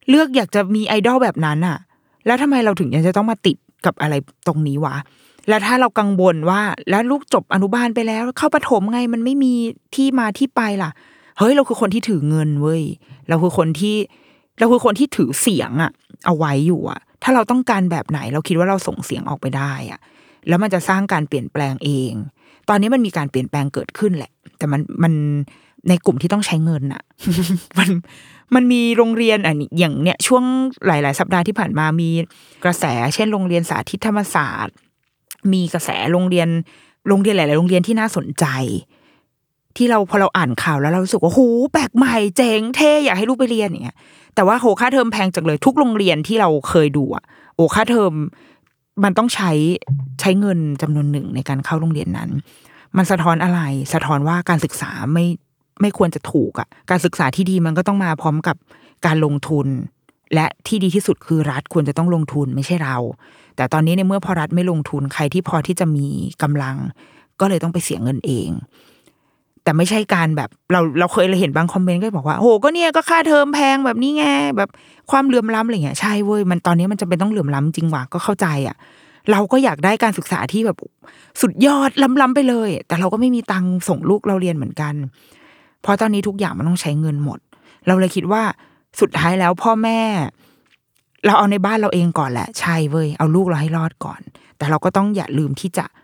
[0.08, 1.78] เลือกอยากจะมีไอดอลแบบนั้นอะ
[2.26, 4.14] แล้วทำไมเราถึงยังจะต้องมาติดกับอะไร
[4.46, 4.96] ตรงนี้วะ
[5.48, 9.52] แล้วถ้าเรากังวลว่าแล้วลูกจบอนุบาลไปแล้ว เข้าประถมไงมันไม่มี
[9.94, 10.90] ที่มาที่ไปล่ะ
[11.38, 12.82] เฮ้ยเราคือคนที่ถือเงินเว้ย
[13.28, 13.96] เราคือคนที่
[14.58, 15.90] เราคือคนที่ถือเสียงอะ
[16.26, 20.00] เอาไว้อยู่อะถ้าเราต้องการแบบไหน เราคิดว่าเราส่งเสียงออกไปได้อะ
[20.48, 22.12] แล้วมันจะสร้างการเปลี่ยนแปลงเอง
[22.68, 25.12] ตอนนี้มันมีการเปลี่ยนแปลงเกิดขึ้นแหละ แต่มันมัน
[25.88, 27.02] ในกลุ่มที่ต้องใช้เงินอะ
[27.78, 27.90] มัน
[28.54, 30.44] มันมีโรงเรียนอันนี้อย่างเนี้ยช่วง
[30.86, 32.10] หลาย ๆ สัปดาห์ที่ผ่านมามี
[32.64, 32.84] กระแส
[33.14, 34.76] เช่น โรงเรียนสาธิตธรรมศาสตร์
[35.52, 36.48] มีกระแสโรงเรียน
[37.08, 38.46] โรงเรียนหลาย ๆ โรงเรียนที่น่าสนใจ
[39.76, 41.40] ที่เราพอเราอ่านข่าวแล้วเรารู้สึกว่าโห
[41.72, 43.96] แปลกใหม่เจ๋งเท่อยากให้ลูกไปเรียนอย่างเงี้ย
[44.34, 47.24] แต่ว่าโหค่าเทอมแพงจังเลยทุกโรงเรียนที่เราเคยดูอะ
[47.56, 48.12] โอค่าเทอม
[49.04, 49.50] มันต้องใช้
[50.20, 52.30] ใช้เงินจำนวนหนึ่งในการเข้าโรงเรียนนั้น
[52.96, 53.60] มันสะท้อนอะไร
[53.92, 55.26] สะท้อนว่าการศึกษาไม่
[55.80, 58.56] ไม่ควรจะถูกอะการศึกษาที่ดีมันก็ต้องมาพร้อมกับ
[59.06, 59.66] การลงทุน
[60.34, 62.96] และที่ดีที่สุดคือรัฐควรจะต้องลงทุนไม่ใช่เรา
[63.56, 66.06] แต่ตอนนี้ในเมื่อพอรัฐไม่ลงทุนใครที่พอที่จะมี
[66.42, 66.76] กำลัง
[67.40, 68.48] ก็เลยต้องไปเสียเงินเอง
[69.64, 74.24] แต่ไม่ใช่การแบบเราเราเคยเห็นบางคอมเมนต์ก็บอกว่าโอ้ก็เนี่ยก็ค่าเทอมแพงแบบนี้ไง
[74.56, 74.70] แบบ
[75.10, 78.76] ความเหลื่อมล้ำอะไรเงี้ยใช่เว้ยมันตอนนี้มันจำเป็นต้องเหลื่อมล้ำจริงว่ะก็เข้าใจอะ
[79.30, 80.76] เราก็อยากได้การศึกษาที่แบบ
[81.40, 81.90] สุดยอด
[82.22, 84.94] ล้ำๆไปเลย แต่เราก็ไม่มีตังค์ส่งลูกเราเรียนเหมือนกัน
[85.82, 87.38] เพราะตอนนี้ทุกอย่างมันต้องใช้เงินหมด
[87.86, 88.42] เราเลยคิดว่า
[89.00, 90.00] สุดท้ายแล้วพ่อแม่
[91.26, 94.20] เราเอาในบ้านเราเองก่อนแหละใช่เว้ยเอาลูกเราให้รอดก่อน
[94.56, 96.01] แต่เราก็ต้องอย่าลืมที่จะเ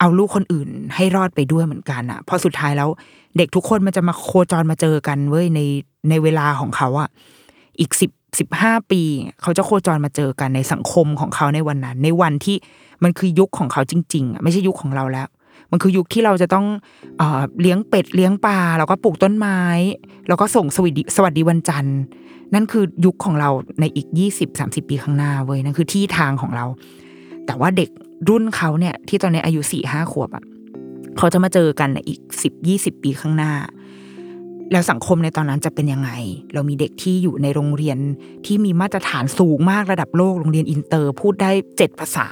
[0.00, 2.88] เอาลูกคนอื่นให้รอดไปด้วยเหมือนกันอะเพราะสุดท้ายแล้ว
[3.36, 5.60] เด็กทุกคนมันจะมาโคจรมาเจอกันเว้ยใน
[6.08, 7.08] ในเวลาของเขาอะ
[7.80, 9.02] อีกสิบสิบห้าปี
[9.42, 12.56] เขาจะโคจรมาเจอกันในสังคมของเขาในวันนั้น ในวันที่
[13.02, 15.28] มันคือยุคของเขาจริงๆอะไม่ใช่ยุคของเราแล้ว
[15.70, 16.66] มันคือยุคที่เราจะต้อง
[17.18, 19.60] เอ่อเลี้ยงเป็ดเลี้ยงปลาแล้วก็ปลูกต้นไม้
[20.28, 21.98] แล้วก็ส่งสวัสดีสวัสดีวันจันทร์
[22.54, 26.66] นั่นคือยุคของเราในอีกยี่สิบสามสิบปีข้างหน้าเว้ยนั่นคือที่ทางของเรา
[27.50, 27.90] แต่ว่าเด็ก
[28.28, 30.44] รุ่นเขาเนี่ยที่ตอนนี้อายุสี่ห้าขวบอะ
[31.16, 33.52] เขาจะมาเจอกันในอีกสิบยี่สิบปีข้างหน้า
[34.72, 36.10] แล้วสังคมในตอนนั้นจะเป็นยังไง
[36.54, 37.98] เรามีเด็กที่อยู่ในโรงเรียน
[38.46, 42.26] ที่มีมาตรฐานสูงมากระดับโลกโรงเรียนอินเตอร์ พูดได้เจ็ดภาษา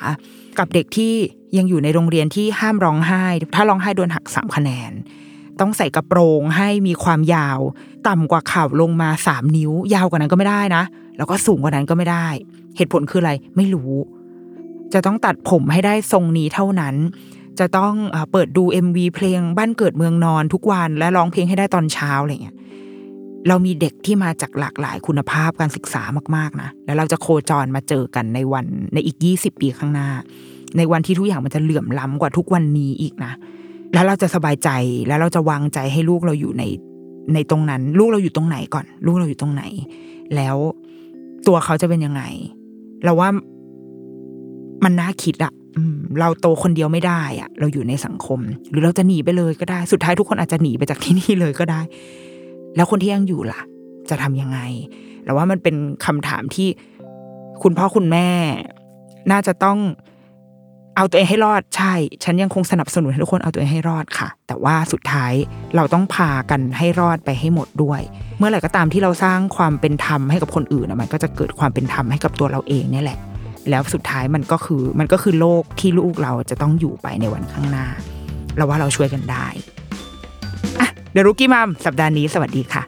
[0.59, 1.13] กับเด็กที่
[1.57, 4.93] ยังอยู่ในโรงเรียนที่ห้ามร้องไห้ ถ้าร้องไห้โดนหักสามคะแนน
[5.61, 7.59] ต้องใส่กระโปรงให้มีความยาว
[8.09, 10.83] ต่ำกว่าเข่าลงมาสามนิ้ว ยาวกว่านั้นก็ไม่ได้นะ
[11.17, 12.27] แล้วก็สูงกว่านั้นก็ไม่ได้
[12.77, 13.93] เหตุผลคืออะไรไม่รู้
[14.95, 16.95] จะต้องตัดผมให้ได้ทรงนี้เท่านั้น
[17.59, 17.95] จะต้อง
[18.33, 22.57] เปิดดู MV เพลงบ้านเกิดเมืองนอนทุกวันและร้องเพลงให้ได้ตอนเช้าอะไรเงี้ย
[23.49, 26.03] เรามีเด็กที่มาจากหลากหลายคุณภาพการศึกษา
[26.37, 30.09] มากๆนะแล้วเราจะโคจรมาเจอกันในวันในอีกยี่สิบปีข้างหน้า
[30.77, 33.33] ในวันที่ทุกอย่างมันจะเหลื่อมล้ำกว่าทุกวันนี้อีกนะ
[33.95, 34.71] แล้วเราจะสบายใจ
[35.09, 36.65] แล้วเราจะวางใจให้ลูกเราอยู่ใน
[37.35, 39.63] ในตรงนั้น ลูกเราอยู่ตรงไหนก่อน ลูกเราอยู่ตรงไหน
[40.37, 40.57] แล้ว
[41.47, 42.23] ตัวเขาจะเป็นยังไง
[43.05, 43.29] เราว่า
[44.85, 45.53] มันน่าคิดอะ
[46.21, 51.81] เราโตคนเดียวไม่ได้อะเราอยู่ในสังคม หรือเราจะหนีไปเลยก็ได้ สุดท้ายทุกคนอาจจะหนีไปจากที่นี่เลยก็ได้
[52.77, 53.61] แล้วคนที่ยังอยู่ล่ะ
[54.11, 54.59] จะทำยังไง
[55.25, 56.69] เราว่ามันเป็นคำถามที่
[57.63, 58.29] คุณพ่อคุณแม่
[59.31, 59.79] น่าจะต้อง
[60.97, 65.33] เอาตัวเองให้รอดใช่ ฉันยังคงสนับสนุนให้ทุกคนเอาตัวเองให้รอดค่ะ แต่ว่าสุดท้าย
[65.77, 68.01] เราต้องพากันให้รอดไปให้หมดด้วย
[68.39, 73.19] เมื่อไหร่ก็ตามที่เราสร้างความเป็นธรรมให้กับคนอื่นนะมันก็จะเกิดความเป็นธรรมให้กับตัวเราเองเนี่แหละ
[73.71, 77.87] แล้วสุดท้ายมันก็คือมันก็คือโลกที่ลูกเราจะต้องอยู่ไปในวันข้างหน้า
[78.57, 79.47] เราว่าเราช่วยกันได้
[80.81, 82.83] อะเดรุกี้มัมสัปดาห์นี้สวัสดีค่ะ